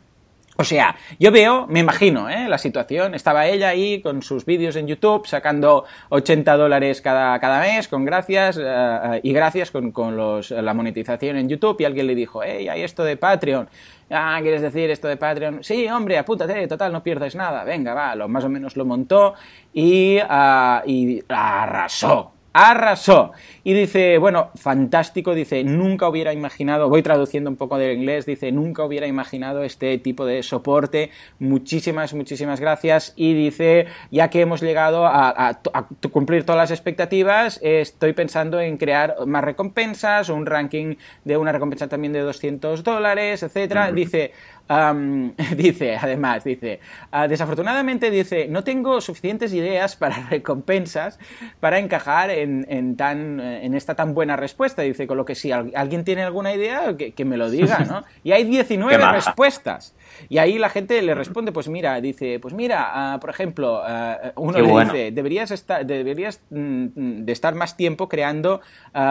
O 0.56 0.62
sea, 0.62 0.94
yo 1.18 1.32
veo, 1.32 1.66
me 1.66 1.80
imagino, 1.80 2.30
¿eh? 2.30 2.48
la 2.48 2.58
situación. 2.58 3.16
Estaba 3.16 3.48
ella 3.48 3.70
ahí 3.70 4.00
con 4.00 4.22
sus 4.22 4.44
vídeos 4.44 4.76
en 4.76 4.86
YouTube 4.86 5.26
sacando 5.26 5.84
80 6.10 6.56
dólares 6.56 7.00
cada, 7.00 7.38
cada 7.40 7.60
mes 7.60 7.88
con 7.88 8.04
gracias 8.04 8.58
eh, 8.58 8.62
eh, 8.64 9.20
y 9.24 9.32
gracias 9.32 9.72
con, 9.72 9.90
con 9.90 10.16
los, 10.16 10.52
la 10.52 10.72
monetización 10.72 11.36
en 11.36 11.48
YouTube 11.48 11.80
y 11.80 11.84
alguien 11.84 12.06
le 12.06 12.14
dijo, 12.14 12.40
hey, 12.44 12.68
hay 12.68 12.82
esto 12.82 13.02
de 13.02 13.16
Patreon. 13.16 13.68
Ah, 14.10 14.38
¿quieres 14.40 14.62
decir 14.62 14.88
esto 14.88 15.08
de 15.08 15.16
Patreon? 15.16 15.64
Sí, 15.64 15.88
hombre, 15.88 16.16
apúntate, 16.16 16.68
total, 16.68 16.92
no 16.92 17.02
pierdes 17.02 17.34
nada. 17.34 17.64
Venga, 17.64 17.92
va, 17.92 18.14
lo, 18.14 18.28
más 18.28 18.44
o 18.44 18.48
menos 18.48 18.76
lo 18.76 18.84
montó 18.84 19.34
y, 19.72 20.18
ah, 20.28 20.82
y 20.86 21.22
arrasó 21.28 22.37
arrasó. 22.58 23.32
Y 23.64 23.72
dice, 23.74 24.18
bueno, 24.18 24.50
fantástico, 24.54 25.34
dice, 25.34 25.62
nunca 25.62 26.08
hubiera 26.08 26.32
imaginado, 26.32 26.88
voy 26.88 27.02
traduciendo 27.02 27.50
un 27.50 27.56
poco 27.56 27.78
del 27.78 27.96
inglés, 27.98 28.26
dice, 28.26 28.50
nunca 28.50 28.82
hubiera 28.84 29.06
imaginado 29.06 29.62
este 29.62 29.96
tipo 29.98 30.24
de 30.26 30.42
soporte, 30.42 31.10
muchísimas, 31.38 32.14
muchísimas 32.14 32.60
gracias. 32.60 33.12
Y 33.16 33.34
dice, 33.34 33.86
ya 34.10 34.28
que 34.30 34.40
hemos 34.40 34.60
llegado 34.62 35.06
a, 35.06 35.28
a- 35.28 35.60
a 35.72 35.86
cumplir 36.10 36.44
todas 36.44 36.58
las 36.60 36.70
expectativas, 36.70 37.60
eh, 37.62 37.80
estoy 37.80 38.12
pensando 38.12 38.60
en 38.60 38.76
crear 38.76 39.14
más 39.26 39.44
recompensas, 39.44 40.28
un 40.28 40.46
ranking 40.46 40.96
de 41.24 41.36
una 41.36 41.52
recompensa 41.52 41.88
también 41.88 42.12
de 42.12 42.20
200 42.20 42.82
dólares, 42.82 43.42
etcétera. 43.42 43.92
Dice, 43.92 44.32
Am, 44.68 45.34
dice, 45.56 45.96
además, 45.96 46.44
dice, 46.44 46.80
"Ah, 47.10 47.26
desafortunadamente, 47.26 48.10
dice, 48.10 48.46
no 48.48 48.62
tengo 48.64 49.00
suficientes 49.00 49.52
ideas 49.54 49.96
para 49.96 50.16
recompensas 50.30 51.18
para 51.60 51.78
encajar 51.78 52.30
en, 52.30 52.66
en 52.68 52.96
tan, 52.96 53.40
eh, 53.40 53.64
en 53.64 53.74
esta 53.74 53.94
tan 53.94 54.14
buena 54.14 54.36
respuesta. 54.36 54.82
Dice, 54.82 55.06
con 55.06 55.16
lo 55.16 55.24
que 55.24 55.34
si 55.34 55.52
al- 55.52 55.72
alguien 55.74 56.04
tiene 56.04 56.22
alguna 56.22 56.52
idea, 56.54 56.96
que, 56.96 57.12
que 57.12 57.24
me 57.24 57.36
lo 57.36 57.50
diga, 57.50 57.78
¿no? 57.80 58.04
Y 58.24 58.32
hay 58.32 58.44
19 58.44 58.94
Qué 58.94 58.98
maja. 59.02 59.12
respuestas. 59.16 59.94
Y 60.28 60.38
ahí 60.38 60.58
la 60.58 60.68
gente 60.68 61.00
le 61.02 61.14
responde, 61.14 61.52
pues 61.52 61.68
mira, 61.68 62.00
dice, 62.00 62.38
pues 62.40 62.52
mira, 62.54 62.90
ah, 63.14 63.18
por 63.20 63.30
ejemplo, 63.30 63.80
ah, 63.84 64.32
uno 64.36 64.54
Qué 64.54 64.62
le 64.62 64.68
bueno. 64.70 64.92
dice, 64.92 65.10
deberías 65.12 65.50
estar, 65.50 65.84
deberías 65.86 66.40
mm, 66.50 66.86
de 67.24 67.32
estar 67.32 67.54
más 67.54 67.76
tiempo 67.76 68.08
creando 68.08 68.60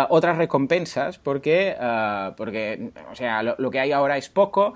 otras 0.09 0.37
recompensas 0.37 1.17
porque, 1.17 1.75
porque 2.35 2.91
o 3.11 3.15
sea, 3.15 3.41
lo, 3.43 3.55
lo 3.57 3.71
que 3.71 3.79
hay 3.79 3.91
ahora 3.91 4.17
es 4.17 4.29
poco 4.29 4.73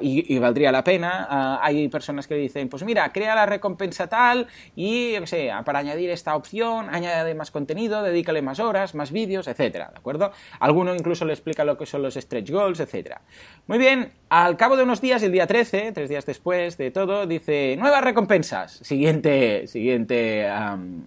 y, 0.00 0.38
valdría 0.38 0.72
la 0.72 0.84
pena. 0.84 1.26
Ah, 1.28 1.60
hay 1.62 1.88
personas 1.88 2.26
que 2.26 2.34
dicen, 2.34 2.68
pues 2.68 2.82
mira, 2.84 3.10
crea 3.12 3.34
la 3.34 3.46
recompensa 3.46 4.06
tal 4.06 4.46
y, 4.76 5.12
yo 5.12 5.20
qué 5.20 5.26
sé, 5.26 5.50
para 5.64 5.78
añadir 5.78 6.10
esta 6.10 6.34
opción, 6.36 6.88
añade 6.90 7.34
más 7.34 7.50
contenido, 7.50 8.02
dedícale 8.02 8.42
más 8.42 8.60
horas, 8.60 8.94
más 8.94 9.12
vídeos, 9.12 9.48
etcétera, 9.48 9.90
¿de 9.92 9.98
acuerdo? 9.98 10.32
Alguno 10.60 10.94
incluso 10.94 11.24
le 11.24 11.32
explica 11.32 11.64
lo 11.64 11.76
que 11.76 11.86
son 11.86 12.02
los 12.02 12.14
stretch 12.14 12.50
goals, 12.50 12.80
etcétera. 12.80 13.20
Muy 13.66 13.78
bien, 13.78 14.12
al 14.28 14.56
cabo 14.56 14.76
de 14.76 14.82
unos 14.82 15.00
días, 15.00 15.22
el 15.22 15.32
día 15.32 15.46
13, 15.46 15.92
tres 15.92 16.08
días 16.08 16.26
después 16.26 16.76
de 16.76 16.90
todo, 16.90 17.26
dice, 17.26 17.76
nuevas 17.78 18.02
recompensas. 18.02 18.72
Siguiente, 18.82 19.66
siguiente 19.66 20.46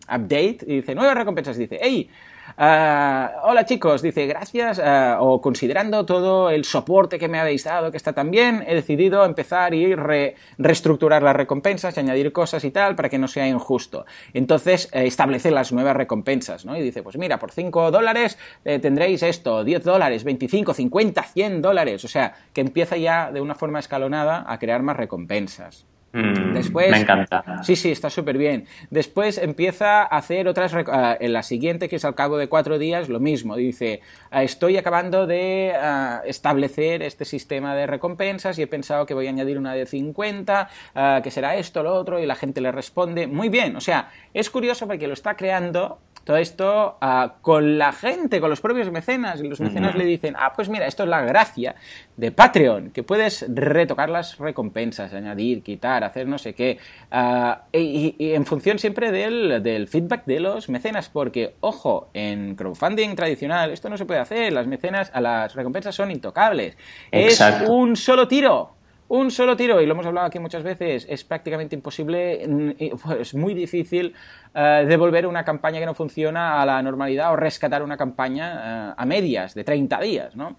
update, 0.07 0.59
y 0.67 0.75
dice, 0.77 0.95
nuevas 0.95 1.15
recompensas, 1.15 1.57
dice, 1.57 1.79
hey, 1.81 2.09
ah, 2.57 3.31
hola 3.43 3.65
chicos, 3.65 4.01
dice, 4.01 4.25
gracias, 4.27 4.79
ah, 4.83 5.17
o 5.19 5.41
considerando 5.41 6.05
todo 6.05 6.49
el 6.49 6.65
soporte 6.65 7.19
que 7.19 7.27
me 7.27 7.39
habéis 7.39 7.63
dado, 7.63 7.91
que 7.91 7.97
está 7.97 8.13
tan 8.13 8.31
bien, 8.31 8.63
he 8.67 8.75
decidido 8.75 9.25
empezar 9.25 9.73
y 9.73 9.95
re- 9.95 10.35
reestructurar 10.57 11.23
las 11.23 11.35
recompensas 11.35 11.95
y 11.95 11.99
añadir 11.99 12.31
cosas 12.31 12.63
y 12.63 12.71
tal 12.71 12.95
para 12.95 13.09
que 13.09 13.17
no 13.17 13.27
sea 13.27 13.47
injusto. 13.47 14.05
Entonces, 14.33 14.89
eh, 14.93 15.05
establece 15.07 15.51
las 15.51 15.71
nuevas 15.71 15.95
recompensas, 15.95 16.65
¿no? 16.65 16.77
Y 16.77 16.81
dice, 16.81 17.03
pues 17.03 17.17
mira, 17.17 17.39
por 17.39 17.51
5 17.51 17.91
dólares 17.91 18.37
eh, 18.65 18.79
tendréis 18.79 19.23
esto, 19.23 19.63
10 19.63 19.83
dólares, 19.83 20.23
25, 20.23 20.73
50, 20.73 21.23
100 21.23 21.61
dólares. 21.61 22.03
O 22.05 22.07
sea, 22.07 22.33
que 22.53 22.61
empieza 22.61 22.97
ya 22.97 23.31
de 23.31 23.41
una 23.41 23.55
forma 23.55 23.79
escalonada 23.79 24.45
a 24.47 24.59
crear 24.59 24.81
más 24.83 24.97
recompensas. 24.97 25.85
Mm, 26.13 26.53
Después, 26.53 26.91
me 26.91 26.99
encanta. 26.99 27.63
Sí, 27.63 27.75
sí, 27.75 27.91
está 27.91 28.09
súper 28.09 28.37
bien. 28.37 28.65
Después 28.89 29.37
empieza 29.37 30.01
a 30.01 30.05
hacer 30.17 30.47
otras. 30.47 30.73
ah, 30.87 31.15
en 31.19 31.33
la 31.33 31.41
siguiente, 31.43 31.87
que 31.87 31.95
es 31.95 32.05
al 32.05 32.15
cabo 32.15 32.37
de 32.37 32.49
cuatro 32.49 32.77
días, 32.77 33.07
lo 33.07 33.19
mismo. 33.19 33.55
Dice: 33.55 34.01
ah, 34.29 34.43
Estoy 34.43 34.77
acabando 34.77 35.27
de 35.27 35.73
ah, 35.79 36.21
establecer 36.25 37.01
este 37.01 37.23
sistema 37.25 37.75
de 37.75 37.87
recompensas 37.87 38.59
y 38.59 38.63
he 38.63 38.67
pensado 38.67 39.05
que 39.05 39.13
voy 39.13 39.27
a 39.27 39.29
añadir 39.29 39.57
una 39.57 39.73
de 39.73 39.85
50, 39.85 40.69
ah, 40.95 41.21
que 41.23 41.31
será 41.31 41.55
esto, 41.55 41.81
lo 41.83 41.93
otro, 41.93 42.19
y 42.19 42.25
la 42.25 42.35
gente 42.35 42.59
le 42.61 42.71
responde: 42.71 43.27
Muy 43.27 43.49
bien. 43.49 43.75
O 43.75 43.81
sea, 43.81 44.09
es 44.33 44.49
curioso 44.49 44.87
porque 44.87 45.07
lo 45.07 45.13
está 45.13 45.35
creando. 45.35 45.99
Todo 46.23 46.37
esto 46.37 46.97
ah, 47.01 47.35
con 47.41 47.77
la 47.77 47.91
gente, 47.91 48.39
con 48.39 48.49
los 48.49 48.61
propios 48.61 48.91
mecenas, 48.91 49.41
y 49.41 49.47
los 49.47 49.59
mecenas 49.59 49.95
le 49.95 50.05
dicen, 50.05 50.35
ah, 50.37 50.53
pues 50.55 50.69
mira, 50.69 50.85
esto 50.85 51.03
es 51.03 51.09
la 51.09 51.21
gracia 51.21 51.75
de 52.17 52.31
Patreon, 52.31 52.91
que 52.91 53.03
puedes 53.03 53.45
retocar 53.49 54.09
las 54.09 54.37
recompensas, 54.37 55.13
añadir, 55.13 55.63
quitar, 55.63 56.03
hacer 56.03 56.27
no 56.27 56.37
sé 56.37 56.53
qué, 56.53 56.77
ah, 57.11 57.63
y, 57.71 58.15
y 58.17 58.33
en 58.33 58.45
función 58.45 58.79
siempre 58.79 59.11
del, 59.11 59.63
del 59.63 59.87
feedback 59.87 60.25
de 60.25 60.39
los 60.39 60.69
mecenas, 60.69 61.09
porque, 61.09 61.55
ojo, 61.61 62.09
en 62.13 62.55
crowdfunding 62.55 63.15
tradicional 63.15 63.71
esto 63.71 63.89
no 63.89 63.97
se 63.97 64.05
puede 64.05 64.19
hacer, 64.19 64.53
las 64.53 64.67
mecenas, 64.67 65.11
a 65.13 65.21
las 65.21 65.55
recompensas 65.55 65.95
son 65.95 66.11
intocables, 66.11 66.77
es 67.11 67.41
un 67.67 67.95
solo 67.95 68.27
tiro, 68.27 68.75
un 69.11 69.29
solo 69.29 69.57
tiro, 69.57 69.81
y 69.81 69.85
lo 69.85 69.91
hemos 69.91 70.05
hablado 70.05 70.27
aquí 70.27 70.39
muchas 70.39 70.63
veces, 70.63 71.05
es 71.09 71.25
prácticamente 71.25 71.75
imposible, 71.75 72.47
mm, 72.47 72.71
es 73.19 73.33
muy 73.33 73.53
difícil 73.53 74.15
eh, 74.55 74.85
devolver 74.87 75.27
una 75.27 75.43
campaña 75.43 75.79
que 75.79 75.85
no 75.85 75.93
funciona 75.93 76.61
a 76.61 76.65
la 76.65 76.81
normalidad 76.81 77.33
o 77.33 77.35
rescatar 77.35 77.83
una 77.83 77.97
campaña 77.97 78.91
eh, 78.91 78.93
a 78.95 79.05
medias 79.05 79.53
de 79.53 79.65
30 79.65 79.99
días, 79.99 80.35
¿no? 80.37 80.55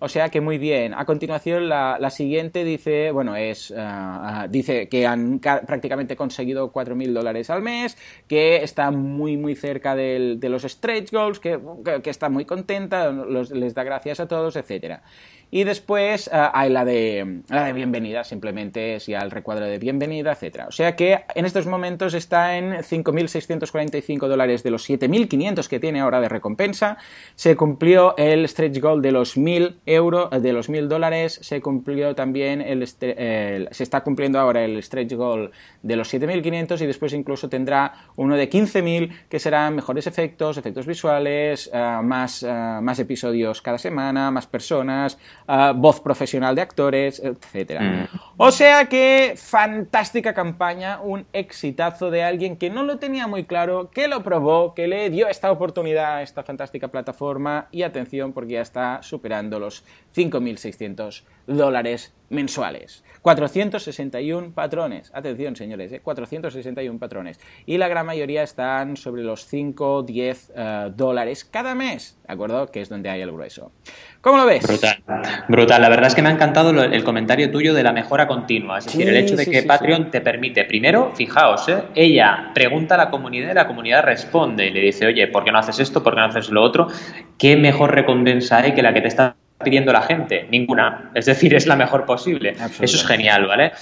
O 0.00 0.08
sea 0.08 0.28
que 0.28 0.40
muy 0.40 0.58
bien. 0.58 0.92
A 0.92 1.04
continuación, 1.04 1.68
la, 1.68 2.10
siguiente 2.10 2.64
dice, 2.64 3.10
bueno, 3.10 3.36
es, 3.36 3.70
uh, 3.70 4.48
dice 4.50 4.88
que 4.88 5.06
han 5.06 5.38
prácticamente 5.38 6.14
conseguido 6.14 6.72
4.000 6.72 7.12
dólares 7.12 7.48
al 7.48 7.62
mes, 7.62 7.96
que 8.28 8.56
está 8.56 8.90
muy, 8.90 9.38
muy 9.38 9.54
cerca 9.54 9.94
del, 9.94 10.40
de 10.40 10.48
los 10.50 10.64
stretch 10.64 11.10
goals, 11.10 11.40
que, 11.40 11.58
que, 12.02 12.10
está 12.10 12.28
muy 12.28 12.44
contenta, 12.44 13.10
les 13.12 13.72
da 13.72 13.82
gracias 13.82 14.20
a 14.20 14.28
todos, 14.28 14.56
etcétera. 14.56 15.02
Y 15.50 15.64
después 15.64 16.28
uh, 16.28 16.50
hay 16.52 16.70
la 16.70 16.84
de, 16.84 17.42
la 17.48 17.64
de 17.64 17.72
bienvenida, 17.72 18.24
simplemente 18.24 18.96
es 18.96 19.06
ya 19.06 19.20
el 19.20 19.30
recuadro 19.30 19.66
de 19.66 19.78
bienvenida, 19.78 20.32
etcétera. 20.32 20.66
O 20.66 20.72
sea 20.72 20.96
que 20.96 21.24
en 21.34 21.46
estos 21.46 21.66
momentos 21.66 22.14
está 22.14 22.56
en 22.56 22.72
5.645 22.72 24.26
dólares 24.26 24.62
de 24.62 24.70
los 24.70 24.88
7.500 24.88 25.68
que 25.68 25.80
tiene 25.80 26.00
ahora 26.00 26.20
de 26.20 26.28
recompensa. 26.28 26.98
Se 27.34 27.56
cumplió 27.56 28.16
el 28.16 28.48
stretch 28.48 28.80
goal 28.80 29.02
de 29.02 29.12
los 29.12 29.36
1.000 29.36 29.76
euros, 29.86 30.30
de 30.42 30.52
los 30.52 30.68
1.000 30.68 30.88
dólares. 30.88 31.38
Se 31.42 31.60
cumplió 31.60 32.14
también 32.14 32.60
el, 32.60 32.86
se 32.86 33.82
está 33.82 34.02
cumpliendo 34.02 34.38
ahora 34.38 34.64
el 34.64 34.82
stretch 34.82 35.14
goal 35.14 35.50
de 35.82 35.96
los 35.96 36.12
7.500 36.12 36.80
y 36.80 36.86
después 36.86 37.12
incluso 37.12 37.48
tendrá 37.48 37.92
uno 38.16 38.36
de 38.36 38.50
15.000 38.50 39.28
que 39.28 39.38
serán 39.38 39.76
mejores 39.76 40.06
efectos, 40.06 40.58
efectos 40.58 40.86
visuales, 40.86 41.70
uh, 41.72 42.02
más, 42.02 42.42
más 42.42 42.98
episodios 42.98 43.62
cada 43.62 43.78
semana, 43.78 44.30
más 44.30 44.46
personas, 44.46 45.18
voz 45.74 46.00
profesional 46.00 46.54
de 46.54 46.62
actores, 46.62 47.20
etc. 47.20 47.80
Mm. 47.80 48.04
O 48.36 48.50
sea 48.50 48.86
que 48.86 49.34
fantástica 49.36 50.34
campaña, 50.34 51.00
un 51.00 51.26
exitazo 51.32 52.10
de 52.10 52.22
alguien 52.22 52.56
que 52.56 52.70
no 52.70 52.82
lo 52.82 52.98
tenía 52.98 53.26
muy 53.26 53.44
claro, 53.44 53.90
que 53.90 54.08
lo 54.08 54.22
probó, 54.22 54.74
que 54.74 54.88
le 54.88 55.10
dio 55.10 55.28
esta 55.28 55.50
oportunidad 55.50 56.16
a 56.16 56.22
esta 56.22 56.42
fantástica 56.42 56.88
plataforma 56.88 57.68
y 57.70 57.82
atención 57.82 58.32
porque 58.32 58.54
ya 58.54 58.62
está 58.62 59.02
superando 59.02 59.58
los 59.58 59.84
5.600 60.14 61.22
dólares 61.46 62.14
mensuales. 62.30 63.04
461 63.22 64.52
patrones. 64.54 65.10
Atención, 65.14 65.56
señores, 65.56 65.92
461 66.02 66.94
¿eh? 66.94 66.98
patrones. 67.00 67.40
Y 67.64 67.78
la 67.78 67.88
gran 67.88 68.04
mayoría 68.04 68.42
están 68.42 68.98
sobre 68.98 69.22
los 69.22 69.46
5, 69.46 70.02
10 70.02 70.52
eh, 70.54 70.90
dólares 70.94 71.46
cada 71.46 71.74
mes, 71.74 72.18
¿de 72.26 72.34
acuerdo? 72.34 72.70
Que 72.70 72.82
es 72.82 72.90
donde 72.90 73.08
hay 73.08 73.22
el 73.22 73.32
grueso. 73.32 73.72
¿Cómo 74.20 74.36
lo 74.36 74.44
ves? 74.44 74.66
Brutal. 74.66 75.02
Brutal. 75.48 75.80
La 75.80 75.88
verdad 75.88 76.08
es 76.08 76.14
que 76.14 76.20
me 76.20 76.28
ha 76.28 76.32
encantado 76.32 76.70
el 76.82 77.04
comentario 77.04 77.50
tuyo 77.50 77.72
de 77.72 77.82
la 77.82 77.92
mejora 77.92 78.26
continua. 78.26 78.78
Es 78.78 78.86
decir, 78.86 79.08
el 79.08 79.16
hecho 79.16 79.36
de 79.36 79.46
que 79.46 79.62
Patreon 79.62 80.10
te 80.10 80.20
permite, 80.20 80.64
primero, 80.64 81.12
fijaos, 81.14 81.66
¿eh? 81.70 81.82
ella 81.94 82.50
pregunta 82.54 82.94
a 82.96 82.98
la 82.98 83.10
comunidad 83.10 83.52
y 83.52 83.54
la 83.54 83.66
comunidad 83.66 84.02
responde 84.02 84.66
y 84.66 84.70
le 84.70 84.80
dice, 84.80 85.06
oye, 85.06 85.26
¿por 85.28 85.44
qué 85.44 85.52
no 85.52 85.58
haces 85.58 85.78
esto? 85.78 86.02
¿Por 86.02 86.14
qué 86.14 86.20
no 86.20 86.26
haces 86.26 86.50
lo 86.50 86.62
otro? 86.62 86.88
¿Qué 87.38 87.56
mejor 87.56 87.94
recompensa 87.94 88.58
hay 88.58 88.74
que 88.74 88.82
la 88.82 88.92
que 88.92 89.00
te 89.00 89.08
está 89.08 89.36
pidiendo 89.64 89.92
la 89.92 90.02
gente? 90.02 90.46
Ninguna. 90.50 91.10
Es 91.14 91.26
decir, 91.26 91.54
es 91.54 91.66
la 91.66 91.76
mejor 91.76 92.04
posible. 92.06 92.54
Eso 92.80 92.96
es 92.96 93.04
genial, 93.04 93.46
¿vale? 93.46 93.72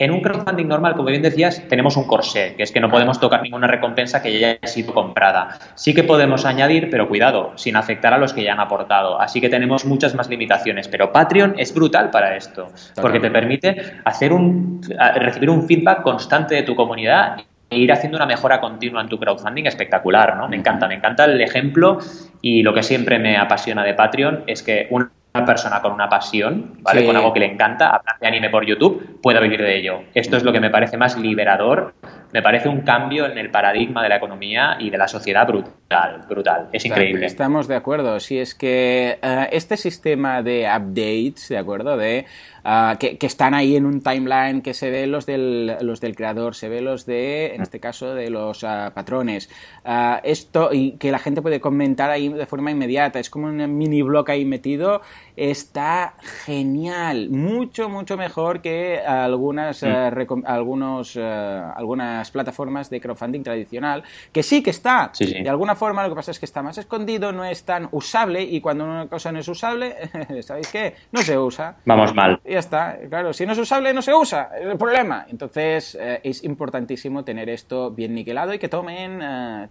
En 0.00 0.12
un 0.12 0.22
crowdfunding 0.22 0.66
normal, 0.66 0.94
como 0.94 1.10
bien 1.10 1.20
decías, 1.20 1.62
tenemos 1.68 1.94
un 1.98 2.04
corsé, 2.04 2.54
que 2.56 2.62
es 2.62 2.72
que 2.72 2.80
no 2.80 2.90
podemos 2.90 3.20
tocar 3.20 3.42
ninguna 3.42 3.66
recompensa 3.66 4.22
que 4.22 4.38
ya 4.38 4.48
haya 4.52 4.66
sido 4.66 4.94
comprada. 4.94 5.58
Sí 5.74 5.92
que 5.92 6.04
podemos 6.04 6.46
añadir, 6.46 6.88
pero 6.90 7.06
cuidado, 7.06 7.52
sin 7.56 7.76
afectar 7.76 8.14
a 8.14 8.16
los 8.18 8.32
que 8.32 8.42
ya 8.42 8.54
han 8.54 8.60
aportado. 8.60 9.20
Así 9.20 9.42
que 9.42 9.50
tenemos 9.50 9.84
muchas 9.84 10.14
más 10.14 10.30
limitaciones. 10.30 10.88
Pero 10.88 11.12
Patreon 11.12 11.56
es 11.58 11.74
brutal 11.74 12.08
para 12.08 12.34
esto, 12.34 12.68
porque 12.98 13.20
te 13.20 13.30
permite 13.30 13.76
hacer 14.06 14.32
un, 14.32 14.80
recibir 15.16 15.50
un 15.50 15.66
feedback 15.66 16.00
constante 16.00 16.54
de 16.54 16.62
tu 16.62 16.74
comunidad 16.74 17.36
e 17.68 17.78
ir 17.78 17.92
haciendo 17.92 18.16
una 18.16 18.26
mejora 18.26 18.58
continua 18.58 19.02
en 19.02 19.08
tu 19.08 19.18
crowdfunding 19.18 19.66
espectacular, 19.66 20.34
¿no? 20.36 20.48
Me 20.48 20.56
encanta, 20.56 20.88
me 20.88 20.94
encanta 20.94 21.26
el 21.26 21.40
ejemplo 21.42 21.98
y 22.40 22.62
lo 22.62 22.72
que 22.72 22.82
siempre 22.82 23.18
me 23.18 23.36
apasiona 23.36 23.84
de 23.84 23.92
Patreon 23.92 24.44
es 24.46 24.62
que 24.62 24.86
una 24.88 25.10
una 25.34 25.44
persona 25.44 25.80
con 25.80 25.92
una 25.92 26.08
pasión, 26.08 26.78
¿vale? 26.80 27.06
Con 27.06 27.16
algo 27.16 27.32
que 27.32 27.40
le 27.40 27.46
encanta, 27.46 27.90
hablar 27.90 28.18
de 28.20 28.26
anime 28.26 28.50
por 28.50 28.66
YouTube, 28.66 29.20
pueda 29.22 29.40
vivir 29.40 29.62
de 29.62 29.78
ello. 29.78 30.02
Esto 30.14 30.36
es 30.36 30.42
lo 30.42 30.52
que 30.52 30.60
me 30.60 30.70
parece 30.70 30.96
más 30.96 31.16
liberador, 31.16 31.94
me 32.32 32.42
parece 32.42 32.68
un 32.68 32.82
cambio 32.82 33.26
en 33.26 33.38
el 33.38 33.50
paradigma 33.50 34.02
de 34.02 34.08
la 34.08 34.16
economía 34.16 34.76
y 34.78 34.90
de 34.90 34.98
la 34.98 35.08
sociedad 35.08 35.46
brutal, 35.46 36.22
brutal. 36.28 36.68
Es 36.72 36.84
increíble. 36.84 37.26
Estamos 37.26 37.68
de 37.68 37.76
acuerdo. 37.76 38.20
Si 38.20 38.38
es 38.38 38.54
que 38.54 39.18
eh, 39.20 39.48
este 39.52 39.76
sistema 39.76 40.42
de 40.42 40.68
updates, 40.68 41.48
¿de 41.48 41.58
acuerdo? 41.58 41.96
De 41.96 42.26
Ah, 42.62 42.96
que, 42.98 43.16
están 43.20 43.54
ahí 43.54 43.76
en 43.76 43.86
un 43.86 44.02
timeline 44.02 44.60
que 44.60 44.74
se 44.74 44.90
ve 44.90 45.06
los 45.06 45.24
del, 45.24 45.76
los 45.80 46.00
del 46.00 46.14
creador, 46.14 46.54
se 46.54 46.68
ve 46.68 46.82
los 46.82 47.06
de, 47.06 47.54
en 47.54 47.62
este 47.62 47.80
caso, 47.80 48.14
de 48.14 48.28
los 48.28 48.64
ah, 48.64 48.92
patrones. 48.94 49.48
Ah, 49.84 50.20
esto, 50.24 50.70
y 50.72 50.92
que 50.92 51.10
la 51.10 51.18
gente 51.18 51.40
puede 51.40 51.60
comentar 51.60 52.10
ahí 52.10 52.28
de 52.28 52.46
forma 52.46 52.70
inmediata, 52.70 53.18
es 53.18 53.30
como 53.30 53.46
un 53.46 53.78
mini 53.78 54.02
blog 54.02 54.30
ahí 54.30 54.44
metido, 54.44 55.00
está 55.40 56.14
genial, 56.44 57.30
mucho, 57.30 57.88
mucho 57.88 58.16
mejor 58.16 58.60
que 58.60 59.00
algunas, 59.00 59.82
mm. 59.82 60.44
algunos, 60.44 61.16
algunas 61.16 62.30
plataformas 62.30 62.90
de 62.90 63.00
crowdfunding 63.00 63.42
tradicional, 63.42 64.02
que 64.32 64.42
sí 64.42 64.62
que 64.62 64.70
está, 64.70 65.12
de 65.18 65.48
alguna 65.48 65.74
forma, 65.74 66.02
lo 66.02 66.10
que 66.10 66.16
pasa 66.16 66.30
es 66.30 66.38
que 66.38 66.46
está 66.46 66.62
más 66.62 66.78
escondido, 66.78 67.32
no 67.32 67.44
es 67.44 67.64
tan 67.64 67.88
usable, 67.92 68.42
y 68.42 68.60
cuando 68.60 68.84
una 68.84 69.06
cosa 69.08 69.32
no 69.32 69.38
es 69.38 69.48
usable, 69.48 69.96
¿sabéis 70.42 70.68
qué? 70.68 70.94
No 71.12 71.22
se 71.22 71.38
usa. 71.38 71.76
Vamos 71.84 72.14
mal 72.14 72.40
ya 72.44 72.58
está. 72.58 72.98
Claro, 73.08 73.32
si 73.32 73.46
no 73.46 73.52
es 73.52 73.58
usable, 73.58 73.92
no 73.92 74.02
se 74.02 74.14
usa. 74.14 74.50
Es 74.58 74.66
el 74.66 74.76
problema. 74.76 75.26
Entonces, 75.28 75.96
eh, 76.00 76.20
es 76.22 76.44
importantísimo 76.44 77.24
tener 77.24 77.48
esto 77.48 77.90
bien 77.90 78.14
niquelado 78.14 78.52
y 78.52 78.58
que 78.58 78.68
tomen, 78.68 79.20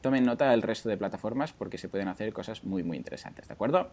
tomen 0.02 0.24
nota 0.24 0.50
del 0.52 0.62
resto 0.62 0.90
de 0.90 0.98
plataformas 0.98 1.54
porque 1.54 1.78
se 1.78 1.90
pueden 1.90 2.08
hacer 2.08 2.32
cosas 2.34 2.64
muy, 2.64 2.84
muy 2.84 2.98
interesantes, 2.98 3.48
¿de 3.48 3.54
acuerdo? 3.54 3.92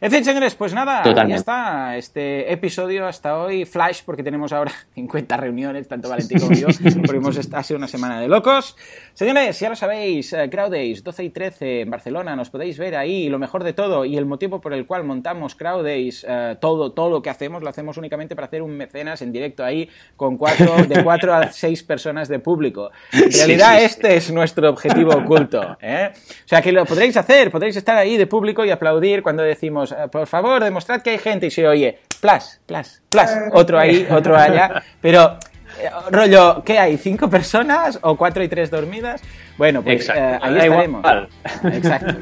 En 0.00 0.10
fin, 0.10 0.24
señores, 0.24 0.54
pues 0.54 0.74
nada, 0.74 1.02
ya 1.14 1.36
está. 1.36 1.96
Este 1.96 2.52
episodio 2.52 3.06
hasta 3.06 3.38
hoy, 3.38 3.64
flash, 3.64 4.02
porque 4.04 4.22
tenemos 4.22 4.52
ahora 4.52 4.72
50 4.94 5.36
reuniones, 5.36 5.88
tanto 5.88 6.08
Valentín 6.08 6.40
como 6.40 6.52
yo, 6.52 6.68
porque 7.04 7.16
hemos 7.16 7.38
ha 7.52 7.62
sido 7.62 7.78
una 7.78 7.88
semana 7.88 8.20
de 8.20 8.28
locos. 8.28 8.76
Señores, 9.12 9.58
ya 9.58 9.68
lo 9.68 9.76
sabéis, 9.76 10.32
eh, 10.32 10.48
Crowdays 10.50 11.02
12 11.02 11.24
y 11.24 11.30
13 11.30 11.80
en 11.82 11.90
Barcelona, 11.90 12.36
nos 12.36 12.50
podéis 12.50 12.78
ver 12.78 12.96
ahí. 12.96 13.28
Lo 13.28 13.38
mejor 13.38 13.64
de 13.64 13.72
todo 13.72 14.04
y 14.04 14.16
el 14.16 14.26
motivo 14.26 14.60
por 14.60 14.72
el 14.74 14.86
cual 14.86 15.04
montamos 15.04 15.54
Crowdays, 15.54 16.26
todo, 16.60 16.92
todo 16.92 17.10
lo 17.10 17.22
que 17.22 17.30
hacemos, 17.30 17.62
lo 17.62 17.68
hacemos 17.68 17.96
únicamente 17.96 18.34
para 18.34 18.46
hacer 18.46 18.62
un 18.62 18.76
mecenas 18.76 19.22
en 19.22 19.32
directo 19.32 19.64
ahí 19.64 19.88
con 20.16 20.36
cuatro, 20.36 20.76
de 20.86 21.02
cuatro 21.02 21.34
a 21.34 21.50
seis 21.52 21.82
personas 21.82 22.28
de 22.28 22.38
público. 22.38 22.90
En 23.12 23.32
realidad 23.32 23.82
este 23.82 24.16
es 24.16 24.30
nuestro 24.30 24.68
objetivo 24.68 25.12
oculto. 25.12 25.76
¿eh? 25.80 26.10
O 26.12 26.48
sea 26.48 26.62
que 26.62 26.72
lo 26.72 26.84
podréis 26.84 27.16
hacer, 27.16 27.50
podréis 27.50 27.76
estar 27.76 27.96
ahí 27.96 28.16
de 28.16 28.26
público 28.26 28.64
y 28.64 28.70
aplaudir 28.70 29.22
cuando 29.22 29.42
decimos, 29.42 29.92
eh, 29.92 30.08
por 30.10 30.26
favor, 30.26 30.62
que 31.02 31.10
hay 31.10 31.18
gente 31.18 31.46
y 31.46 31.50
se 31.50 31.66
oye, 31.66 31.98
plas, 32.20 32.60
plas, 32.66 33.02
plas, 33.10 33.36
otro 33.52 33.78
ahí, 33.78 34.06
otro 34.10 34.36
allá, 34.36 34.82
pero... 35.00 35.38
Eh, 35.80 35.90
rollo, 36.12 36.62
¿qué 36.64 36.78
hay? 36.78 36.96
¿Cinco 36.96 37.28
personas 37.28 37.98
o 38.02 38.16
cuatro 38.16 38.44
y 38.44 38.48
tres 38.48 38.70
dormidas? 38.70 39.20
Bueno, 39.58 39.82
pues 39.82 40.08
ahí 40.08 40.56
estaremos. 40.56 41.04
Exacto. 41.64 42.14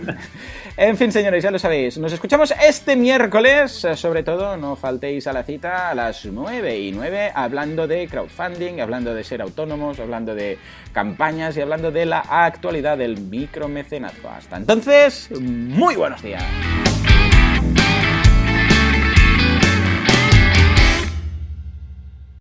En 0.76 0.96
fin, 0.96 1.12
señores, 1.12 1.42
ya 1.42 1.50
lo 1.50 1.58
sabéis. 1.58 1.98
Nos 1.98 2.12
escuchamos 2.12 2.52
este 2.62 2.96
miércoles. 2.96 3.86
Sobre 3.94 4.22
todo, 4.22 4.56
no 4.56 4.74
faltéis 4.74 5.26
a 5.26 5.32
la 5.32 5.42
cita 5.42 5.90
a 5.90 5.94
las 5.94 6.24
9 6.24 6.78
y 6.78 6.92
9 6.92 7.32
hablando 7.34 7.86
de 7.86 8.08
crowdfunding, 8.08 8.80
hablando 8.80 9.14
de 9.14 9.22
ser 9.22 9.42
autónomos, 9.42 10.00
hablando 10.00 10.34
de 10.34 10.58
campañas 10.92 11.56
y 11.56 11.60
hablando 11.60 11.90
de 11.90 12.06
la 12.06 12.20
actualidad 12.20 12.96
del 12.96 13.20
micromecenazgo. 13.20 14.30
Hasta 14.30 14.56
entonces, 14.56 15.28
muy 15.40 15.96
buenos 15.96 16.22
días. 16.22 16.42